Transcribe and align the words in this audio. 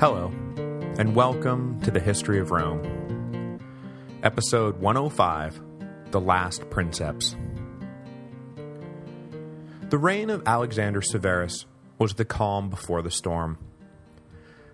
Hello, 0.00 0.30
and 0.96 1.16
welcome 1.16 1.80
to 1.80 1.90
the 1.90 1.98
History 1.98 2.38
of 2.38 2.52
Rome. 2.52 3.58
Episode 4.22 4.78
105, 4.78 5.60
The 6.12 6.20
Last 6.20 6.70
Princeps. 6.70 7.34
The 9.88 9.98
reign 9.98 10.30
of 10.30 10.44
Alexander 10.46 11.02
Severus 11.02 11.66
was 11.98 12.14
the 12.14 12.24
calm 12.24 12.70
before 12.70 13.02
the 13.02 13.10
storm. 13.10 13.58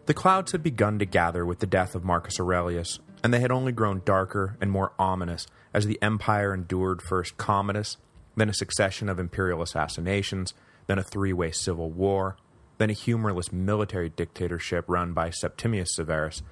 The 0.04 0.12
clouds 0.12 0.52
had 0.52 0.62
begun 0.62 0.98
to 0.98 1.06
gather 1.06 1.46
with 1.46 1.60
the 1.60 1.66
death 1.66 1.94
of 1.94 2.04
Marcus 2.04 2.38
Aurelius, 2.38 2.98
and 3.22 3.32
they 3.32 3.40
had 3.40 3.50
only 3.50 3.72
grown 3.72 4.02
darker 4.04 4.58
and 4.60 4.70
more 4.70 4.92
ominous 4.98 5.46
as 5.72 5.86
the 5.86 5.98
empire 6.02 6.52
endured 6.52 7.00
first 7.00 7.38
Commodus, 7.38 7.96
then 8.36 8.50
a 8.50 8.52
succession 8.52 9.08
of 9.08 9.18
imperial 9.18 9.62
assassinations, 9.62 10.52
then 10.86 10.98
a 10.98 11.02
three-way 11.02 11.50
civil 11.50 11.90
war, 11.90 12.36
then 12.78 12.90
a 12.90 12.94
humorless 12.94 13.52
military 13.52 14.08
dictatorship 14.08 14.84
run 14.88 15.12
by 15.12 15.30
Septimius 15.30 15.94
Severus, 15.94 16.42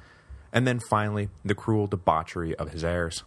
and 0.52 0.66
then 0.66 0.80
finally 0.90 1.28
the 1.44 1.54
cruel 1.54 1.86
debauchery 1.86 2.54
of 2.56 2.70
his 2.70 2.84
heirs. 2.84 3.24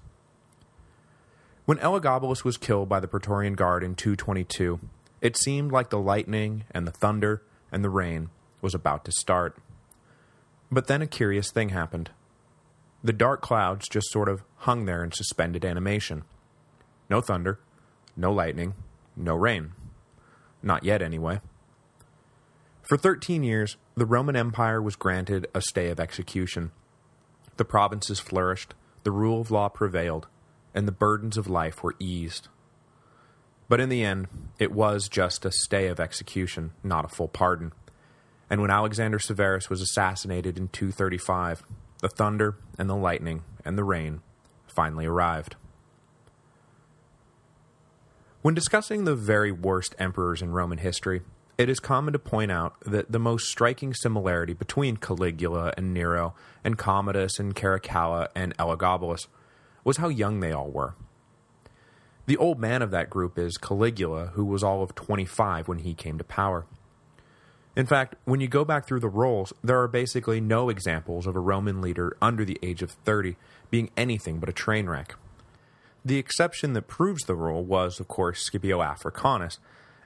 When 1.65 1.79
Elagabalus 1.79 2.43
was 2.43 2.57
killed 2.57 2.87
by 2.87 2.99
the 2.99 3.07
Praetorian 3.07 3.55
Guard 3.55 3.83
in 3.83 3.95
222, 3.95 4.79
it 5.21 5.35
seemed 5.35 5.71
like 5.71 5.89
the 5.89 5.99
lightning 5.99 6.65
and 6.71 6.85
the 6.85 6.91
thunder 6.91 7.41
and 7.71 7.83
the 7.83 7.89
rain 7.89 8.29
was 8.61 8.75
about 8.75 9.03
to 9.05 9.11
start. 9.11 9.57
But 10.71 10.87
then 10.87 11.01
a 11.01 11.07
curious 11.07 11.51
thing 11.51 11.69
happened. 11.69 12.11
The 13.03 13.13
dark 13.13 13.41
clouds 13.41 13.87
just 13.89 14.11
sort 14.11 14.29
of 14.29 14.43
hung 14.57 14.85
there 14.85 15.03
in 15.03 15.11
suspended 15.11 15.65
animation. 15.65 16.23
No 17.09 17.21
thunder, 17.21 17.59
no 18.15 18.31
lightning, 18.31 18.75
no 19.15 19.35
rain. 19.35 19.73
Not 20.61 20.83
yet, 20.83 21.01
anyway. 21.01 21.41
For 22.85 22.97
13 22.97 23.43
years, 23.43 23.77
the 23.95 24.05
Roman 24.05 24.35
Empire 24.35 24.79
was 24.79 24.95
granted 24.95 25.47
a 25.55 25.61
stay 25.61 25.89
of 25.89 25.99
execution. 25.99 26.69
The 27.57 27.65
provinces 27.65 28.19
flourished, 28.19 28.75
the 29.03 29.11
rule 29.11 29.41
of 29.41 29.49
law 29.49 29.69
prevailed, 29.69 30.27
and 30.75 30.87
the 30.87 30.91
burdens 30.91 31.35
of 31.35 31.47
life 31.47 31.81
were 31.81 31.95
eased. 31.97 32.47
But 33.67 33.79
in 33.79 33.89
the 33.89 34.03
end, 34.03 34.27
it 34.59 34.71
was 34.71 35.09
just 35.09 35.45
a 35.45 35.51
stay 35.51 35.87
of 35.87 35.99
execution, 35.99 36.73
not 36.83 37.05
a 37.05 37.07
full 37.07 37.27
pardon. 37.27 37.71
And 38.51 38.61
when 38.61 38.69
Alexander 38.69 39.17
Severus 39.17 39.67
was 39.67 39.81
assassinated 39.81 40.55
in 40.55 40.67
235, 40.67 41.63
the 42.01 42.09
thunder 42.09 42.59
and 42.77 42.87
the 42.87 42.95
lightning 42.95 43.43
and 43.65 43.79
the 43.79 43.83
rain 43.83 44.21
finally 44.67 45.07
arrived. 45.07 45.55
When 48.43 48.53
discussing 48.53 49.05
the 49.05 49.15
very 49.15 49.51
worst 49.51 49.95
emperors 49.97 50.43
in 50.43 50.51
Roman 50.51 50.77
history, 50.77 51.23
it 51.57 51.69
is 51.69 51.79
common 51.79 52.13
to 52.13 52.19
point 52.19 52.51
out 52.51 52.75
that 52.81 53.11
the 53.11 53.19
most 53.19 53.47
striking 53.47 53.93
similarity 53.93 54.53
between 54.53 54.97
Caligula 54.97 55.73
and 55.77 55.93
Nero, 55.93 56.33
and 56.63 56.77
Commodus 56.77 57.39
and 57.39 57.55
Caracalla 57.55 58.27
and 58.35 58.55
Elagabalus, 58.57 59.27
was 59.83 59.97
how 59.97 60.09
young 60.09 60.39
they 60.39 60.51
all 60.51 60.69
were. 60.69 60.95
The 62.25 62.37
old 62.37 62.59
man 62.59 62.81
of 62.81 62.91
that 62.91 63.09
group 63.09 63.37
is 63.37 63.57
Caligula, 63.57 64.31
who 64.33 64.43
was 64.43 64.63
all 64.63 64.81
of 64.81 64.95
25 64.95 65.67
when 65.67 65.79
he 65.79 65.93
came 65.93 66.17
to 66.17 66.23
power. 66.23 66.65
In 67.75 67.85
fact, 67.85 68.15
when 68.23 68.39
you 68.39 68.47
go 68.47 68.65
back 68.65 68.87
through 68.87 69.01
the 69.01 69.07
rolls, 69.07 69.53
there 69.63 69.81
are 69.81 69.87
basically 69.87 70.41
no 70.41 70.69
examples 70.69 71.27
of 71.27 71.35
a 71.35 71.41
Roman 71.41 71.81
leader 71.81 72.17
under 72.21 72.43
the 72.43 72.57
age 72.63 72.81
of 72.81 72.91
30 72.91 73.35
being 73.69 73.91
anything 73.95 74.39
but 74.39 74.49
a 74.49 74.53
train 74.53 74.87
wreck. 74.87 75.15
The 76.03 76.17
exception 76.17 76.73
that 76.73 76.87
proves 76.87 77.23
the 77.23 77.35
rule 77.35 77.63
was, 77.63 77.99
of 77.99 78.07
course, 78.07 78.45
Scipio 78.45 78.81
Africanus, 78.81 79.59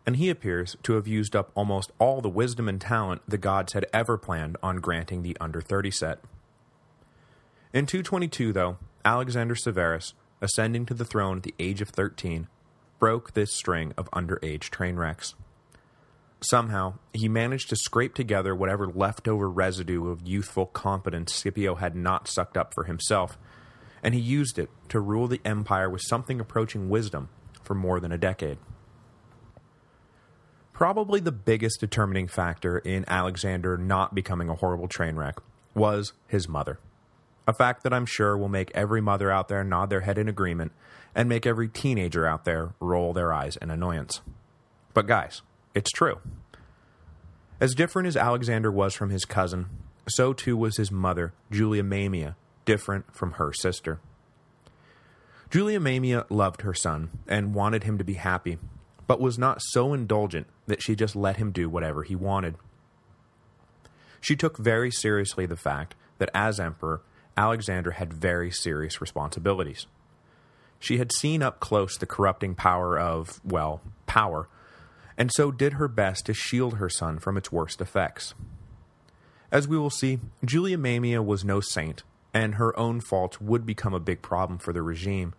and 0.06 0.16
he 0.16 0.30
appears 0.30 0.76
to 0.84 0.94
have 0.94 1.08
used 1.08 1.36
up 1.36 1.52
almost 1.56 1.92
all 2.00 2.22
the 2.22 2.30
wisdom 2.30 2.68
and 2.68 2.80
talent 2.80 3.22
the 3.28 3.38
gods 3.38 3.74
had 3.74 3.86
ever 3.94 4.18
planned 4.18 4.58
on 4.64 4.78
granting 4.78 5.22
the 5.22 5.38
under-30 5.40 5.94
set. 5.94 6.20
In 7.74 7.86
222, 7.86 8.52
though, 8.54 8.78
Alexander 9.06 9.56
Severus, 9.56 10.14
ascending 10.42 10.86
to 10.88 10.94
the 10.94 11.06
throne 11.06 11.38
at 11.38 11.44
the 11.44 11.56
age 11.60 11.82
of 11.82 11.90
13, 11.90 12.48
broke 12.98 13.34
this 13.34 13.54
string 13.54 13.94
of 13.98 14.10
underage 14.12 14.70
train 14.70 14.96
wrecks. 14.96 15.36
Somehow, 16.42 16.96
he 17.14 17.28
managed 17.28 17.70
to 17.70 17.76
scrape 17.76 18.16
together 18.16 18.56
whatever 18.56 18.88
leftover 18.88 19.50
residue 19.50 20.10
of 20.10 20.26
youthful 20.26 20.66
competence 20.66 21.34
Scipio 21.34 21.76
had 21.76 21.96
not 21.96 22.28
sucked 22.28 22.56
up 22.56 22.74
for 22.74 22.86
himself, 22.86 23.38
and 24.02 24.14
he 24.14 24.22
used 24.22 24.58
it 24.58 24.70
to 24.88 25.02
rule 25.02 25.28
the 25.28 25.42
empire 25.44 25.90
with 25.90 26.02
something 26.02 26.40
approaching 26.40 26.90
wisdom 26.90 27.28
for 27.62 27.76
more 27.76 28.00
than 28.00 28.14
a 28.14 28.18
decade. 28.18 28.58
Probably 30.80 31.20
the 31.20 31.34
biggest 31.34 31.82
determining 31.82 32.30
factor 32.30 32.78
in 32.78 33.04
Alexander 33.10 33.78
not 33.78 34.16
becoming 34.16 34.48
a 34.48 34.56
horrible 34.56 34.88
train 34.88 35.18
wreck 35.18 35.36
was 35.76 36.14
his 36.26 36.48
mother. 36.48 36.80
A 37.46 37.52
fact 37.52 37.84
that 37.84 37.94
I'm 37.94 38.06
sure 38.06 38.38
will 38.38 38.48
make 38.48 38.72
every 38.74 39.02
mother 39.02 39.30
out 39.30 39.50
there 39.50 39.62
nod 39.66 39.90
their 39.90 40.00
head 40.00 40.18
in 40.18 40.30
agreement 40.30 40.72
and 41.14 41.28
make 41.28 41.46
every 41.46 41.68
teenager 41.68 42.26
out 42.26 42.46
there 42.46 42.76
roll 42.80 43.12
their 43.12 43.34
eyes 43.34 43.58
in 43.58 43.70
annoyance. 43.70 44.22
But 44.94 45.06
guys, 45.06 45.42
it's 45.76 45.92
true. 45.92 46.20
As 47.60 47.76
different 47.76 48.08
as 48.08 48.16
Alexander 48.16 48.72
was 48.72 48.94
from 48.94 49.10
his 49.10 49.26
cousin, 49.26 49.66
so 50.08 50.32
too 50.32 50.56
was 50.56 50.78
his 50.78 50.94
mother, 50.94 51.34
Julia 51.52 51.84
Mamaea, 51.84 52.36
different 52.64 53.14
from 53.14 53.34
her 53.34 53.52
sister. 53.52 54.00
Julia 55.50 55.82
Mamaea 55.82 56.26
loved 56.30 56.62
her 56.62 56.74
son 56.74 57.10
and 57.28 57.54
wanted 57.54 57.84
him 57.84 57.98
to 57.98 58.06
be 58.06 58.14
happy, 58.14 58.60
but 59.08 59.20
was 59.20 59.38
not 59.38 59.62
so 59.62 59.94
indulgent 59.94 60.48
that 60.70 60.82
she 60.82 60.96
just 60.96 61.16
let 61.16 61.38
him 61.38 61.52
do 61.52 61.70
whatever 61.70 62.04
he 62.04 62.16
wanted. 62.16 62.56
She 64.22 64.36
took 64.36 64.58
very 64.58 64.92
seriously 64.92 65.46
the 65.46 65.58
fact 65.58 65.96
that 66.18 66.30
as 66.34 66.60
emperor, 66.60 67.02
Alexander 67.36 67.92
had 67.92 68.14
very 68.14 68.52
serious 68.52 69.02
responsibilities. 69.02 69.86
She 70.80 70.98
had 70.98 71.12
seen 71.12 71.42
up 71.44 71.60
close 71.60 71.98
the 71.98 72.06
corrupting 72.06 72.56
power 72.56 72.98
of, 72.98 73.42
well, 73.44 73.82
power, 74.06 74.48
and 75.18 75.32
so 75.34 75.52
did 75.52 75.74
her 75.74 75.88
best 75.88 76.26
to 76.26 76.34
shield 76.34 76.76
her 76.76 76.90
son 76.90 77.20
from 77.20 77.38
its 77.38 77.52
worst 77.52 77.82
effects. 77.82 78.34
As 79.52 79.68
we 79.68 79.78
will 79.78 79.90
see, 79.90 80.20
Julia 80.46 80.78
Mamaea 80.78 81.24
was 81.24 81.44
no 81.44 81.60
saint, 81.60 82.04
and 82.34 82.56
her 82.56 82.78
own 82.80 83.02
faults 83.02 83.42
would 83.42 83.66
become 83.66 83.94
a 83.94 84.00
big 84.00 84.22
problem 84.22 84.60
for 84.60 84.72
the 84.72 84.82
regime, 84.82 85.34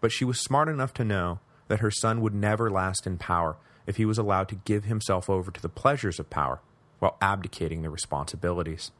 but 0.00 0.10
she 0.10 0.24
was 0.24 0.40
smart 0.40 0.68
enough 0.68 0.92
to 0.94 1.04
know 1.04 1.40
that 1.68 1.80
her 1.80 1.90
son 1.90 2.20
would 2.20 2.34
never 2.34 2.70
last 2.70 3.06
in 3.06 3.18
power 3.18 3.56
if 3.86 3.96
he 3.96 4.04
was 4.04 4.18
allowed 4.18 4.48
to 4.48 4.60
give 4.64 4.84
himself 4.84 5.28
over 5.28 5.50
to 5.50 5.60
the 5.60 5.68
pleasures 5.68 6.18
of 6.18 6.30
power 6.30 6.60
while 6.98 7.16
abdicating 7.20 7.82
the 7.82 7.90
responsibilities. 7.90 8.90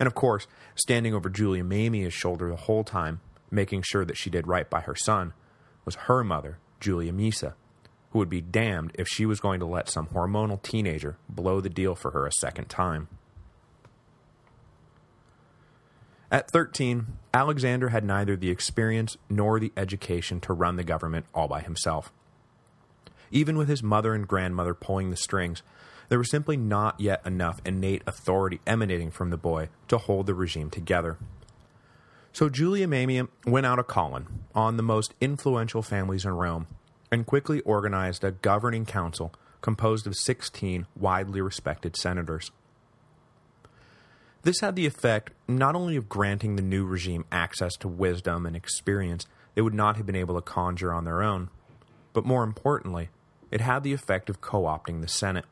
And 0.00 0.06
of 0.06 0.14
course, 0.14 0.46
standing 0.74 1.14
over 1.14 1.28
Julia 1.28 1.62
Mamaea's 1.62 2.14
shoulder 2.14 2.48
the 2.48 2.56
whole 2.56 2.84
time, 2.84 3.20
making 3.50 3.82
sure 3.82 4.04
that 4.04 4.16
she 4.16 4.30
did 4.30 4.46
right 4.46 4.68
by 4.68 4.80
her 4.80 4.96
son, 4.96 5.32
was 5.84 5.94
her 5.94 6.24
mother, 6.24 6.58
Julia 6.80 7.12
Maesa, 7.12 7.54
who 8.10 8.18
would 8.18 8.28
be 8.28 8.40
damned 8.40 8.92
if 8.94 9.06
she 9.08 9.26
was 9.26 9.40
going 9.40 9.60
to 9.60 9.66
let 9.66 9.88
some 9.88 10.08
hormonal 10.08 10.60
teenager 10.62 11.16
blow 11.28 11.60
the 11.60 11.68
deal 11.68 11.94
for 11.94 12.10
her 12.12 12.26
a 12.26 12.32
second 12.32 12.68
time. 12.68 13.08
At 16.30 16.50
13, 16.50 17.06
Alexander 17.32 17.90
had 17.90 18.04
neither 18.04 18.36
the 18.36 18.50
experience 18.50 19.16
nor 19.30 19.60
the 19.60 19.72
education 19.76 20.40
to 20.40 20.52
run 20.52 20.76
the 20.76 20.82
government 20.82 21.26
all 21.32 21.46
by 21.46 21.60
himself. 21.60 22.12
Even 23.34 23.58
with 23.58 23.68
his 23.68 23.82
mother 23.82 24.14
and 24.14 24.28
grandmother 24.28 24.74
pulling 24.74 25.10
the 25.10 25.16
strings, 25.16 25.62
there 26.08 26.18
was 26.18 26.30
simply 26.30 26.56
not 26.56 27.00
yet 27.00 27.20
enough 27.26 27.60
innate 27.66 28.02
authority 28.06 28.60
emanating 28.64 29.10
from 29.10 29.30
the 29.30 29.36
boy 29.36 29.68
to 29.88 29.98
hold 29.98 30.26
the 30.26 30.34
regime 30.34 30.70
together. 30.70 31.18
So 32.32 32.48
Julia 32.48 32.86
Mamaea 32.86 33.26
went 33.44 33.66
out 33.66 33.80
a 33.80 33.84
calling 33.84 34.26
on 34.54 34.76
the 34.76 34.84
most 34.84 35.14
influential 35.20 35.82
families 35.82 36.24
in 36.24 36.30
Rome 36.30 36.68
and 37.10 37.26
quickly 37.26 37.60
organized 37.62 38.22
a 38.22 38.30
governing 38.30 38.86
council 38.86 39.34
composed 39.60 40.06
of 40.06 40.14
16 40.14 40.86
widely 40.94 41.40
respected 41.40 41.96
senators. 41.96 42.52
This 44.42 44.60
had 44.60 44.76
the 44.76 44.86
effect 44.86 45.32
not 45.48 45.74
only 45.74 45.96
of 45.96 46.08
granting 46.08 46.54
the 46.54 46.62
new 46.62 46.84
regime 46.84 47.24
access 47.32 47.74
to 47.78 47.88
wisdom 47.88 48.46
and 48.46 48.54
experience 48.54 49.26
they 49.56 49.62
would 49.62 49.74
not 49.74 49.96
have 49.96 50.06
been 50.06 50.14
able 50.14 50.36
to 50.36 50.42
conjure 50.42 50.92
on 50.92 51.04
their 51.04 51.22
own, 51.22 51.50
but 52.12 52.24
more 52.24 52.44
importantly, 52.44 53.08
it 53.50 53.60
had 53.60 53.82
the 53.82 53.92
effect 53.92 54.28
of 54.30 54.40
co-opting 54.40 55.00
the 55.00 55.08
Senate. 55.08 55.44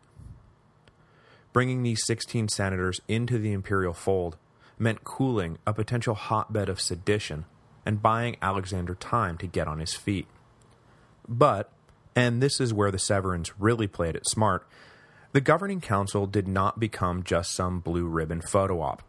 Bringing 1.53 1.83
these 1.83 2.06
16 2.06 2.49
senators 2.49 3.00
into 3.09 3.39
the 3.39 3.53
imperial 3.53 3.93
fold 3.93 4.37
meant 4.79 5.05
cooling 5.05 5.59
a 5.67 5.73
potential 5.73 6.15
hotbed 6.15 6.69
of 6.69 6.81
sedition 6.81 7.44
and 7.85 8.03
buying 8.03 8.37
Alexander 8.41 8.94
time 8.94 9.37
to 9.39 9.47
get 9.47 9.69
on 9.69 9.81
his 9.81 9.94
feet. 9.94 10.27
But, 11.29 11.71
and 12.17 12.43
this 12.43 12.61
is 12.61 12.75
where 12.75 12.91
the 12.91 12.99
Severans 12.99 13.53
really 13.59 13.87
played 13.87 14.17
it 14.17 14.29
smart, 14.29 14.67
the 15.33 15.41
governing 15.41 15.81
council 15.81 16.27
did 16.27 16.47
not 16.47 16.79
become 16.79 17.23
just 17.23 17.53
some 17.55 17.81
blue 17.81 18.06
ribbon 18.06 18.43
photo 18.43 18.81
op. 18.81 19.03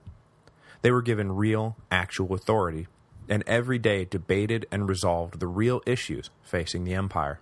They 0.82 0.92
were 0.92 1.02
given 1.02 1.36
real, 1.36 1.78
actual 1.92 2.34
authority, 2.34 2.88
and 3.30 3.44
every 3.48 3.80
day 3.80 4.06
debated 4.06 4.66
and 4.72 4.88
resolved 4.88 5.40
the 5.40 5.48
real 5.48 5.82
issues 5.86 6.30
facing 6.44 6.84
the 6.84 6.94
empire. 6.94 7.40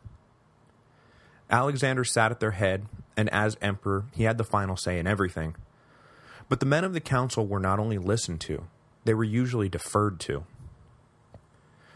Alexander 1.52 2.04
sat 2.06 2.32
at 2.32 2.40
their 2.40 2.52
head, 2.52 2.88
and 3.18 3.30
as 3.30 3.58
emperor, 3.62 4.06
he 4.14 4.24
had 4.24 4.38
the 4.38 4.44
final 4.44 4.78
say 4.78 4.98
in 4.98 5.06
everything. 5.06 5.56
But 6.48 6.60
the 6.62 6.66
men 6.66 6.84
of 6.84 6.94
the 6.94 7.02
council 7.02 7.46
were 7.46 7.60
not 7.60 7.78
only 7.80 7.98
listened 7.98 8.42
to, 8.42 8.66
they 9.04 9.14
were 9.14 9.24
usually 9.24 9.70
deferred 9.70 10.20
to. 10.22 10.46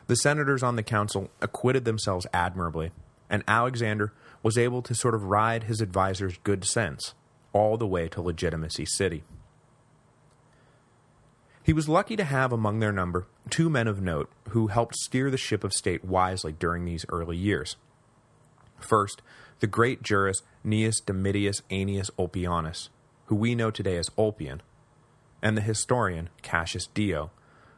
The 0.08 0.16
senators 0.16 0.62
on 0.62 0.76
the 0.76 0.84
council 0.84 1.32
acquitted 1.42 1.86
themselves 1.86 2.28
admirably, 2.34 2.92
and 3.30 3.44
Alexander 3.48 4.14
was 4.44 4.58
able 4.58 4.82
to 4.84 4.94
sort 4.94 5.16
of 5.16 5.24
ride 5.24 5.64
his 5.64 5.82
advisor's 5.82 6.38
good 6.44 6.66
sense 6.66 7.14
all 7.54 7.78
the 7.78 7.88
way 7.88 8.08
to 8.10 8.22
Legitimacy 8.22 8.86
City. 8.86 9.24
He 11.64 11.74
was 11.74 11.90
lucky 11.90 12.16
to 12.16 12.24
have 12.24 12.52
among 12.52 12.80
their 12.80 12.92
number 12.92 13.26
two 13.50 13.70
men 13.70 13.88
of 13.88 14.02
note 14.02 14.30
who 14.50 14.68
helped 14.68 14.96
steer 14.98 15.32
the 15.32 15.38
ship 15.38 15.64
of 15.64 15.74
state 15.74 16.06
wisely 16.06 16.52
during 16.52 16.86
these 16.86 17.06
early 17.10 17.38
years. 17.38 17.76
First, 18.80 19.24
the 19.60 19.68
great 19.68 20.02
jurist 20.02 20.44
Gnaeus 20.64 21.00
Domitius 21.00 21.62
Annius 21.70 22.10
Ulpianus, 22.18 22.90
who 23.26 23.36
we 23.36 23.56
know 23.56 23.72
today 23.72 23.98
as 23.98 24.10
Ulpian, 24.18 24.62
and 25.42 25.58
the 25.58 25.62
historian 25.62 26.30
Cassius 26.42 26.88
Dio, 26.88 27.32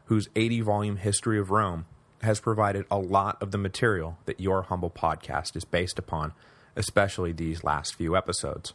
whose 0.06 0.27
80-volume 0.29 0.97
History 0.97 1.39
of 1.39 1.51
Rome 1.51 1.85
has 2.21 2.39
provided 2.39 2.85
a 2.89 2.97
lot 2.97 3.41
of 3.41 3.51
the 3.51 3.57
material 3.57 4.18
that 4.25 4.39
your 4.39 4.63
humble 4.63 4.89
podcast 4.89 5.56
is 5.56 5.65
based 5.65 6.00
upon, 6.00 6.33
especially 6.75 7.31
these 7.31 7.63
last 7.63 7.95
few 7.95 8.15
episodes. 8.15 8.74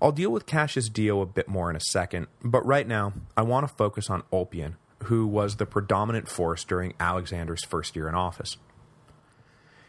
I'll 0.00 0.12
deal 0.12 0.30
with 0.30 0.46
Cassius 0.46 0.88
Dio 0.88 1.20
a 1.20 1.26
bit 1.26 1.48
more 1.48 1.70
in 1.70 1.76
a 1.76 1.80
second, 1.80 2.28
but 2.42 2.64
right 2.64 2.86
now, 2.86 3.12
I 3.36 3.42
want 3.42 3.68
to 3.68 3.74
focus 3.74 4.08
on 4.08 4.22
Ulpian, 4.32 4.76
who 5.04 5.26
was 5.26 5.56
the 5.56 5.66
predominant 5.66 6.28
force 6.28 6.64
during 6.64 6.94
Alexander's 7.00 7.64
first 7.64 7.96
year 7.96 8.08
in 8.08 8.14
office. 8.14 8.56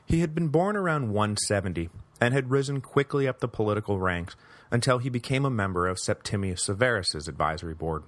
He 0.10 0.22
had 0.22 0.34
been 0.34 0.48
born 0.48 0.76
around 0.76 1.14
170 1.14 1.92
and 2.20 2.34
had 2.34 2.50
risen 2.50 2.82
quickly 2.82 3.28
up 3.28 3.40
the 3.40 3.48
political 3.48 4.00
ranks 4.00 4.36
until 4.72 4.98
he 4.98 5.08
became 5.08 5.46
a 5.46 5.52
member 5.52 5.88
of 5.88 6.00
Septimius 6.00 6.64
Severus's 6.64 7.28
advisory 7.28 7.76
board. 7.76 8.04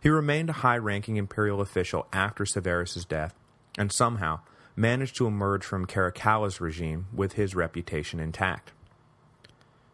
He 0.00 0.08
remained 0.08 0.48
a 0.48 0.54
high-ranking 0.62 1.16
imperial 1.16 1.60
official 1.60 2.06
after 2.12 2.46
Severus's 2.46 3.04
death, 3.04 3.34
and 3.76 3.92
somehow 3.92 4.40
managed 4.76 5.16
to 5.16 5.26
emerge 5.26 5.64
from 5.64 5.86
Caracalla's 5.86 6.60
regime 6.60 7.06
with 7.12 7.32
his 7.32 7.56
reputation 7.56 8.20
intact. 8.20 8.70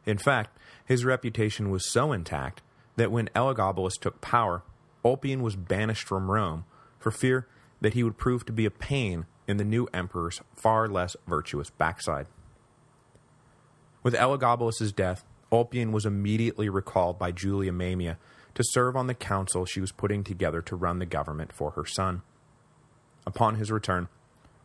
In 0.05 0.19
fact, 0.19 0.59
his 0.85 1.07
reputation 1.07 1.71
was 1.71 1.91
so 1.91 2.13
intact 2.13 2.61
that 2.97 3.11
when 3.11 3.31
Elagabalus 3.35 3.99
took 3.99 4.21
power, 4.21 4.63
Ulpian 5.03 5.43
was 5.43 5.57
banished 5.57 6.07
from 6.07 6.31
Rome 6.31 6.67
for 6.99 7.11
fear 7.11 7.47
that 7.81 7.95
he 7.95 8.03
would 8.03 8.19
prove 8.19 8.45
to 8.45 8.53
be 8.53 8.67
a 8.67 8.71
pain 8.71 9.25
in 9.47 9.57
the 9.57 9.65
new 9.65 9.89
emperor's 9.93 10.41
far 10.57 10.89
less 10.89 11.17
virtuous 11.27 11.71
backside. 11.71 12.27
With 14.03 14.15
Elagabalus's 14.15 14.93
death, 14.93 15.25
Ulpian 15.51 15.93
was 15.93 16.07
immediately 16.07 16.69
recalled 16.69 17.19
by 17.19 17.31
Julia 17.31 17.73
Mamaea 17.73 18.17
to 18.55 18.65
serve 18.65 18.97
on 18.97 19.07
the 19.07 19.15
council 19.15 19.65
she 19.65 19.81
was 19.81 19.93
putting 19.93 20.25
together 20.25 20.63
to 20.63 20.77
run 20.77 20.99
the 20.99 21.07
government 21.07 21.53
for 21.53 21.73
her 21.73 21.85
son. 21.85 22.23
Upon 23.27 23.57
his 23.57 23.71
return, 23.71 24.09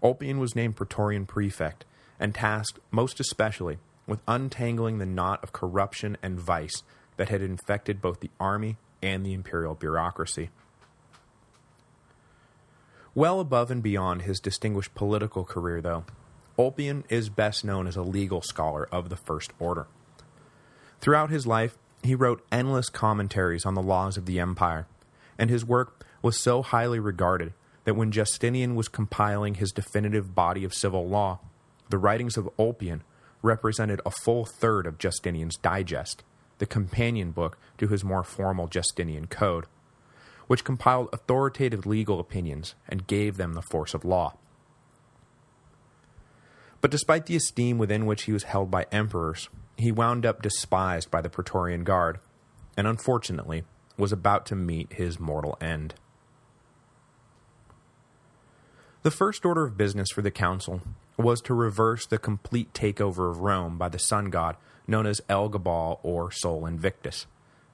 Ulpian 0.01 0.39
was 0.39 0.55
named 0.55 0.75
Praetorian 0.75 1.25
Prefect 1.25 1.85
and 2.19 2.33
tasked 2.33 2.79
most 2.91 3.19
especially 3.19 3.79
with 4.07 4.21
untangling 4.27 4.97
the 4.97 5.05
knot 5.05 5.43
of 5.43 5.53
corruption 5.53 6.17
and 6.23 6.39
vice 6.39 6.83
that 7.17 7.29
had 7.29 7.41
infected 7.41 8.01
both 8.01 8.19
the 8.19 8.31
army 8.39 8.77
and 9.01 9.25
the 9.25 9.33
imperial 9.33 9.75
bureaucracy. 9.75 10.49
Well 13.17 13.39
above 13.39 13.71
and 13.71 13.81
beyond 13.81 14.21
his 14.21 14.39
distinguished 14.39 14.93
political 14.93 15.43
career, 15.43 15.81
though, 15.81 16.05
Ulpian 16.55 17.03
is 17.09 17.29
best 17.29 17.65
known 17.65 17.87
as 17.87 17.95
a 17.95 18.03
legal 18.03 18.43
scholar 18.43 18.87
of 18.91 19.09
the 19.09 19.15
First 19.15 19.53
Order. 19.57 19.87
Throughout 21.01 21.31
his 21.31 21.47
life, 21.47 21.79
he 22.03 22.13
wrote 22.13 22.45
endless 22.51 22.89
commentaries 22.89 23.65
on 23.65 23.73
the 23.73 23.81
laws 23.81 24.17
of 24.17 24.27
the 24.27 24.39
empire, 24.39 24.85
and 25.35 25.49
his 25.49 25.65
work 25.65 26.05
was 26.21 26.39
so 26.39 26.61
highly 26.61 26.99
regarded 26.99 27.53
that 27.85 27.95
when 27.95 28.11
Justinian 28.11 28.75
was 28.75 28.87
compiling 28.87 29.55
his 29.55 29.71
definitive 29.71 30.35
body 30.35 30.63
of 30.63 30.75
civil 30.75 31.07
law, 31.09 31.39
the 31.89 31.97
writings 31.97 32.37
of 32.37 32.47
Ulpian 32.59 33.01
represented 33.41 33.99
a 34.05 34.11
full 34.11 34.45
third 34.45 34.85
of 34.85 34.99
Justinian's 34.99 35.57
Digest, 35.57 36.23
the 36.59 36.67
companion 36.67 37.31
book 37.31 37.57
to 37.79 37.87
his 37.87 38.03
more 38.03 38.23
formal 38.23 38.67
Justinian 38.67 39.25
Code 39.25 39.65
which 40.47 40.63
compiled 40.63 41.09
authoritative 41.13 41.85
legal 41.85 42.19
opinions 42.19 42.75
and 42.87 43.07
gave 43.07 43.37
them 43.37 43.53
the 43.53 43.61
force 43.61 43.93
of 43.93 44.05
law. 44.05 44.35
But 46.81 46.91
despite 46.91 47.25
the 47.25 47.35
esteem 47.35 47.77
within 47.77 48.05
which 48.05 48.23
he 48.23 48.31
was 48.31 48.43
held 48.43 48.71
by 48.71 48.85
emperors, 48.91 49.49
he 49.77 49.91
wound 49.91 50.25
up 50.25 50.41
despised 50.41 51.11
by 51.11 51.21
the 51.21 51.29
Praetorian 51.29 51.83
Guard, 51.83 52.19
and 52.75 52.87
unfortunately 52.87 53.63
was 53.97 54.11
about 54.11 54.45
to 54.47 54.55
meet 54.55 54.93
his 54.93 55.19
mortal 55.19 55.57
end. 55.59 55.95
The 59.03 59.11
first 59.11 59.45
order 59.45 59.65
of 59.65 59.77
business 59.77 60.09
for 60.11 60.21
the 60.21 60.31
council 60.31 60.81
was 61.17 61.41
to 61.41 61.53
reverse 61.53 62.05
the 62.05 62.17
complete 62.17 62.73
takeover 62.73 63.29
of 63.29 63.39
Rome 63.39 63.77
by 63.77 63.89
the 63.89 63.99
sun 63.99 64.29
god 64.29 64.55
known 64.87 65.05
as 65.05 65.21
El 65.27 65.49
Gabal 65.49 65.99
or 66.01 66.31
Sol 66.31 66.65
Invictus, 66.65 67.27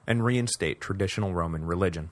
and 0.06 0.24
reinstate 0.24 0.80
traditional 0.80 1.32
Roman 1.32 1.64
religion. 1.64 2.10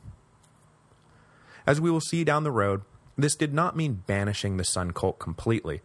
As 1.67 1.81
we 1.81 1.91
will 1.91 2.01
see 2.01 2.25
down 2.25 2.45
the 2.45 2.51
road, 2.51 2.83
this 3.17 3.37
did 3.37 3.53
not 3.53 3.77
mean 3.77 4.03
banishing 4.07 4.57
the 4.57 4.65
sun 4.65 4.93
cult 4.93 5.19
completely. 5.19 5.81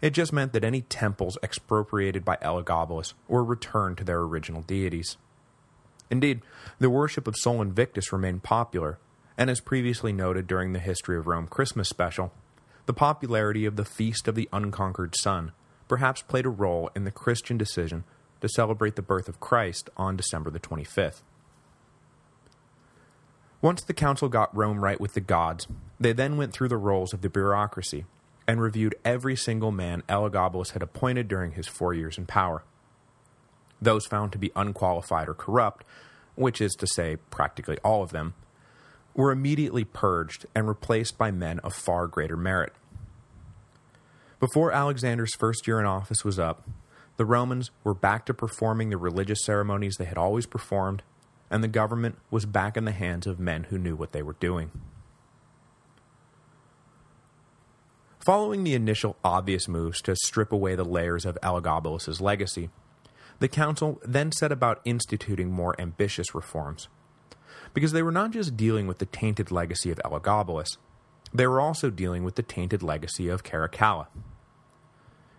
It 0.00 0.10
just 0.10 0.32
meant 0.32 0.52
that 0.52 0.64
any 0.64 0.82
temples 0.82 1.38
expropriated 1.42 2.24
by 2.24 2.36
Elagabalus 2.36 3.14
were 3.28 3.44
returned 3.44 3.98
to 3.98 4.04
their 4.04 4.20
original 4.20 4.62
deities. 4.62 5.16
Indeed, 6.10 6.42
the 6.78 6.90
worship 6.90 7.28
of 7.28 7.36
Sol 7.36 7.62
Invictus 7.62 8.12
remained 8.12 8.42
popular, 8.42 8.98
and 9.38 9.48
as 9.48 9.60
previously 9.60 10.12
noted 10.12 10.46
during 10.46 10.72
the 10.72 10.78
History 10.78 11.16
of 11.16 11.26
Rome 11.26 11.46
Christmas 11.46 11.88
special, 11.88 12.32
the 12.86 12.92
popularity 12.92 13.64
of 13.64 13.76
the 13.76 13.84
Feast 13.84 14.26
of 14.26 14.34
the 14.34 14.48
Unconquered 14.52 15.14
Sun 15.16 15.52
perhaps 15.88 16.22
played 16.22 16.46
a 16.46 16.50
role 16.50 16.90
in 16.96 17.04
the 17.04 17.10
Christian 17.10 17.56
decision 17.56 18.04
to 18.40 18.48
celebrate 18.48 18.96
the 18.96 19.02
birth 19.02 19.28
of 19.28 19.40
Christ 19.40 19.88
on 19.96 20.16
December 20.16 20.50
the 20.50 20.58
25th. 20.58 21.22
Once 23.62 23.84
the 23.84 23.94
council 23.94 24.28
got 24.28 24.54
Rome 24.56 24.82
right 24.82 25.00
with 25.00 25.14
the 25.14 25.20
gods, 25.20 25.68
they 26.00 26.12
then 26.12 26.36
went 26.36 26.52
through 26.52 26.68
the 26.68 26.76
rolls 26.76 27.12
of 27.12 27.20
the 27.22 27.30
bureaucracy 27.30 28.04
and 28.48 28.60
reviewed 28.60 28.96
every 29.04 29.36
single 29.36 29.70
man 29.70 30.02
Elagabalus 30.08 30.72
had 30.72 30.82
appointed 30.82 31.28
during 31.28 31.52
his 31.52 31.68
four 31.68 31.94
years 31.94 32.18
in 32.18 32.26
power. 32.26 32.64
Those 33.80 34.04
found 34.04 34.32
to 34.32 34.38
be 34.38 34.50
unqualified 34.56 35.28
or 35.28 35.34
corrupt, 35.34 35.84
which 36.34 36.60
is 36.60 36.72
to 36.74 36.88
say 36.88 37.16
practically 37.30 37.78
all 37.84 38.02
of 38.02 38.10
them, 38.10 38.34
were 39.14 39.30
immediately 39.30 39.84
purged 39.84 40.44
and 40.56 40.66
replaced 40.66 41.16
by 41.16 41.30
men 41.30 41.60
of 41.60 41.72
far 41.72 42.08
greater 42.08 42.36
merit. 42.36 42.72
Before 44.40 44.72
Alexander's 44.72 45.36
first 45.36 45.68
year 45.68 45.78
in 45.78 45.86
office 45.86 46.24
was 46.24 46.36
up, 46.36 46.68
the 47.16 47.24
Romans 47.24 47.70
were 47.84 47.94
back 47.94 48.26
to 48.26 48.34
performing 48.34 48.90
the 48.90 48.96
religious 48.96 49.44
ceremonies 49.44 49.96
they 49.98 50.04
had 50.04 50.18
always 50.18 50.46
performed 50.46 51.04
and 51.52 51.62
the 51.62 51.68
government 51.68 52.16
was 52.30 52.46
back 52.46 52.78
in 52.78 52.86
the 52.86 52.92
hands 52.92 53.26
of 53.26 53.38
men 53.38 53.64
who 53.64 53.76
knew 53.76 53.94
what 53.94 54.12
they 54.12 54.22
were 54.22 54.36
doing. 54.40 54.70
Following 58.20 58.64
the 58.64 58.74
initial 58.74 59.16
obvious 59.22 59.68
moves 59.68 60.00
to 60.02 60.16
strip 60.16 60.50
away 60.50 60.74
the 60.74 60.84
layers 60.84 61.26
of 61.26 61.38
Elagabalus's 61.42 62.22
legacy, 62.22 62.70
the 63.38 63.48
council 63.48 64.00
then 64.02 64.32
set 64.32 64.50
about 64.50 64.80
instituting 64.86 65.50
more 65.50 65.78
ambitious 65.78 66.34
reforms. 66.34 66.88
Because 67.74 67.92
they 67.92 68.02
were 68.02 68.12
not 68.12 68.30
just 68.30 68.56
dealing 68.56 68.86
with 68.86 68.98
the 68.98 69.06
tainted 69.06 69.50
legacy 69.50 69.90
of 69.90 70.00
Elagabalus, 70.04 70.78
they 71.34 71.46
were 71.46 71.60
also 71.60 71.90
dealing 71.90 72.24
with 72.24 72.36
the 72.36 72.42
tainted 72.42 72.82
legacy 72.82 73.28
of 73.28 73.42
Caracalla. 73.42 74.06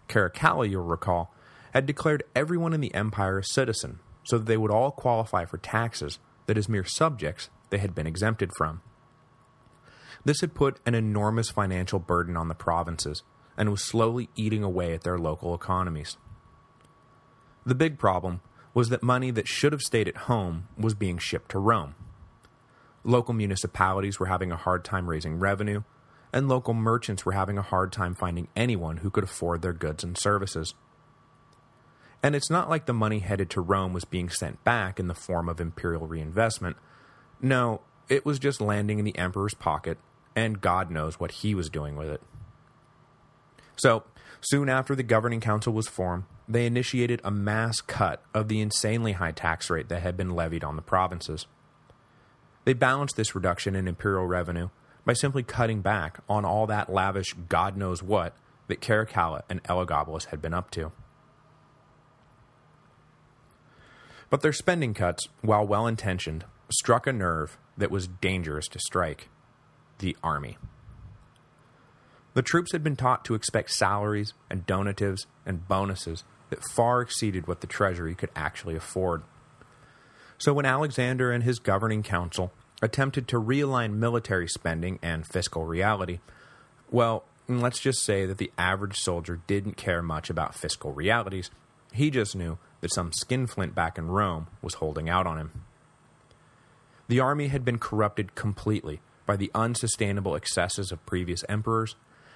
Caracalla, 0.08 0.70
you'll 0.70 0.84
recall, 0.84 1.34
had 1.74 1.88
declared 1.88 2.24
everyone 2.36 2.74
in 2.74 2.82
the 2.82 2.93
empire 2.93 3.39
a 3.39 3.43
citizen, 3.43 4.00
so 4.24 4.38
that 4.38 4.46
they 4.46 4.58
would 4.58 4.72
all 4.72 4.92
qualify 4.92 5.46
for 5.46 5.58
taxes 5.58 6.20
that 6.46 6.58
as 6.58 6.70
mere 6.70 6.86
subjects 6.86 7.50
they 7.70 7.77
had 7.77 7.96
been 7.96 8.08
exempted 8.08 8.51
from. 8.58 8.82
This 10.25 10.42
had 10.42 10.53
put 10.53 10.80
an 10.86 10.96
enormous 10.96 11.50
financial 11.50 12.00
burden 12.00 12.38
on 12.38 12.48
the 12.48 12.56
provinces, 12.56 13.24
and 13.58 13.70
was 13.70 13.84
slowly 13.84 14.30
eating 14.36 14.63
away 14.63 14.94
at 14.94 15.03
their 15.03 15.18
local 15.18 15.53
economies. 15.53 16.18
The 17.65 17.75
big 17.75 17.98
problem 17.98 18.42
was 18.74 18.89
that 18.89 19.03
money 19.03 19.32
that 19.32 19.48
should 19.48 19.72
have 19.72 19.82
stayed 19.82 20.08
at 20.08 20.18
home 20.18 20.68
was 20.77 20.96
being 20.96 21.18
shipped 21.18 21.51
to 21.51 21.60
Rome. 21.60 21.96
Local 23.03 23.34
municipalities 23.34 24.20
were 24.20 24.25
having 24.25 24.51
a 24.51 24.58
hard 24.58 24.84
time 24.84 25.10
raising 25.10 25.38
revenue, 25.39 25.84
and 26.32 26.50
local 26.50 26.74
merchants 26.74 27.25
were 27.25 27.34
having 27.34 27.58
a 27.58 27.63
hard 27.63 27.92
time 27.92 28.15
finding 28.15 28.48
anyone 28.56 28.98
who 28.98 29.12
could 29.12 29.24
afford 29.24 29.62
their 29.62 29.74
goods 29.74 30.03
and 30.03 30.18
services. 30.18 30.74
And 32.24 32.36
it's 32.36 32.50
not 32.50 32.70
like 32.70 32.86
the 32.86 32.94
money 32.94 33.20
headed 33.20 33.50
to 33.51 33.62
Rome 33.62 33.92
was 33.92 34.06
being 34.06 34.30
sent 34.30 34.63
back 34.63 34.98
in 34.98 35.10
the 35.10 35.13
form 35.13 35.50
of 35.50 35.60
imperial 35.60 36.08
reinvestment. 36.08 36.77
No, 37.42 37.82
it 38.08 38.25
was 38.25 38.39
just 38.39 38.62
landing 38.62 38.98
in 38.98 39.03
the 39.03 39.18
emperor's 39.18 39.53
pocket, 39.53 39.98
and 40.34 40.62
God 40.62 40.89
knows 40.89 41.20
what 41.20 41.32
he 41.32 41.53
was 41.53 41.70
doing 41.70 41.98
with 41.98 42.08
it. 42.08 42.22
So, 43.75 44.03
soon 44.39 44.70
after 44.70 44.96
the 44.96 45.03
governing 45.03 45.42
council 45.42 45.74
was 45.74 45.89
formed, 45.89 46.24
they 46.48 46.65
initiated 46.65 47.20
a 47.25 47.32
mass 47.32 47.82
cut 47.82 48.24
of 48.34 48.48
the 48.48 48.62
insanely 48.62 49.13
high 49.13 49.32
tax 49.32 49.70
rate 49.70 49.89
that 49.89 50.01
had 50.01 50.15
been 50.15 50.36
levied 50.36 50.63
on 50.63 50.77
the 50.77 50.82
provinces. 50.82 51.46
They 52.63 52.74
balanced 52.74 53.18
this 53.18 53.36
reduction 53.36 53.75
in 53.75 53.88
imperial 53.88 54.25
revenue 54.25 54.70
by 55.06 55.13
simply 55.13 55.44
cutting 55.44 55.82
back 55.82 56.20
on 56.30 56.46
all 56.46 56.68
that 56.68 56.92
lavish 56.92 57.34
God 57.50 57.75
knows 57.75 58.01
what 58.01 58.34
that 58.68 58.80
Caracalla 58.80 59.42
and 59.50 59.62
Elagabalus 59.63 60.27
had 60.27 60.42
been 60.42 60.53
up 60.53 60.72
to. 60.72 60.94
But 64.34 64.42
their 64.42 64.52
spending 64.52 64.96
cuts, 64.96 65.30
while 65.44 65.63
well-intentioned, 65.63 66.46
struck 66.68 67.06
a 67.06 67.13
nerve 67.13 67.60
that 67.78 67.92
was 67.92 68.08
dangerous 68.08 68.68
to 68.70 68.80
strike. 68.80 69.30
The 70.00 70.18
army. 70.24 70.58
The 72.34 72.42
troops 72.42 72.72
had 72.72 72.84
been 72.84 72.96
taught 72.96 73.24
to 73.25 73.36
expect 73.36 73.70
salaries 73.70 74.34
and 74.50 74.66
donatives 74.66 75.28
and 75.46 75.68
bonuses 75.68 76.24
that 76.50 76.63
far 76.63 77.02
exceeded 77.02 77.48
what 77.48 77.62
the 77.62 77.68
treasury 77.68 78.16
could 78.16 78.32
actually 78.36 78.75
afford. 78.75 79.22
So 80.40 80.52
when 80.52 80.66
Alexander 80.66 81.32
and 81.32 81.44
his 81.44 81.60
governing 81.60 82.02
council 82.02 82.52
attempted 82.82 83.28
to 83.28 83.40
realign 83.40 83.98
military 83.98 84.48
spending 84.48 84.98
and 85.04 85.28
fiscal 85.28 85.63
reality, 85.63 86.22
well, 86.90 87.25
let's 87.48 87.80
just 87.80 88.04
say 88.04 88.25
that 88.25 88.40
the 88.40 88.52
average 88.58 88.98
soldier 88.98 89.42
didn't 89.46 89.78
care 89.78 90.02
much 90.02 90.32
about 90.32 90.56
fiscal 90.56 90.92
realities. 90.92 91.52
He 91.92 92.10
just 92.10 92.36
knew 92.36 92.58
that 92.84 92.92
some 92.92 93.13
skinflint 93.13 93.74
back 93.74 93.98
in 93.98 94.10
Rome 94.10 94.48
was 94.62 94.75
holding 94.75 95.10
out 95.10 95.25
on 95.25 95.38
him. 95.38 95.63
The 97.08 97.22
army 97.22 97.48
had 97.48 97.63
been 97.63 97.80
corrupted 97.80 98.36
completely 98.36 99.00
by 99.25 99.38
the 99.38 99.50
unsustainable 99.56 100.36
excesses 100.36 100.92
of 100.92 101.06
previous 101.06 101.46
emperors, 101.48 101.96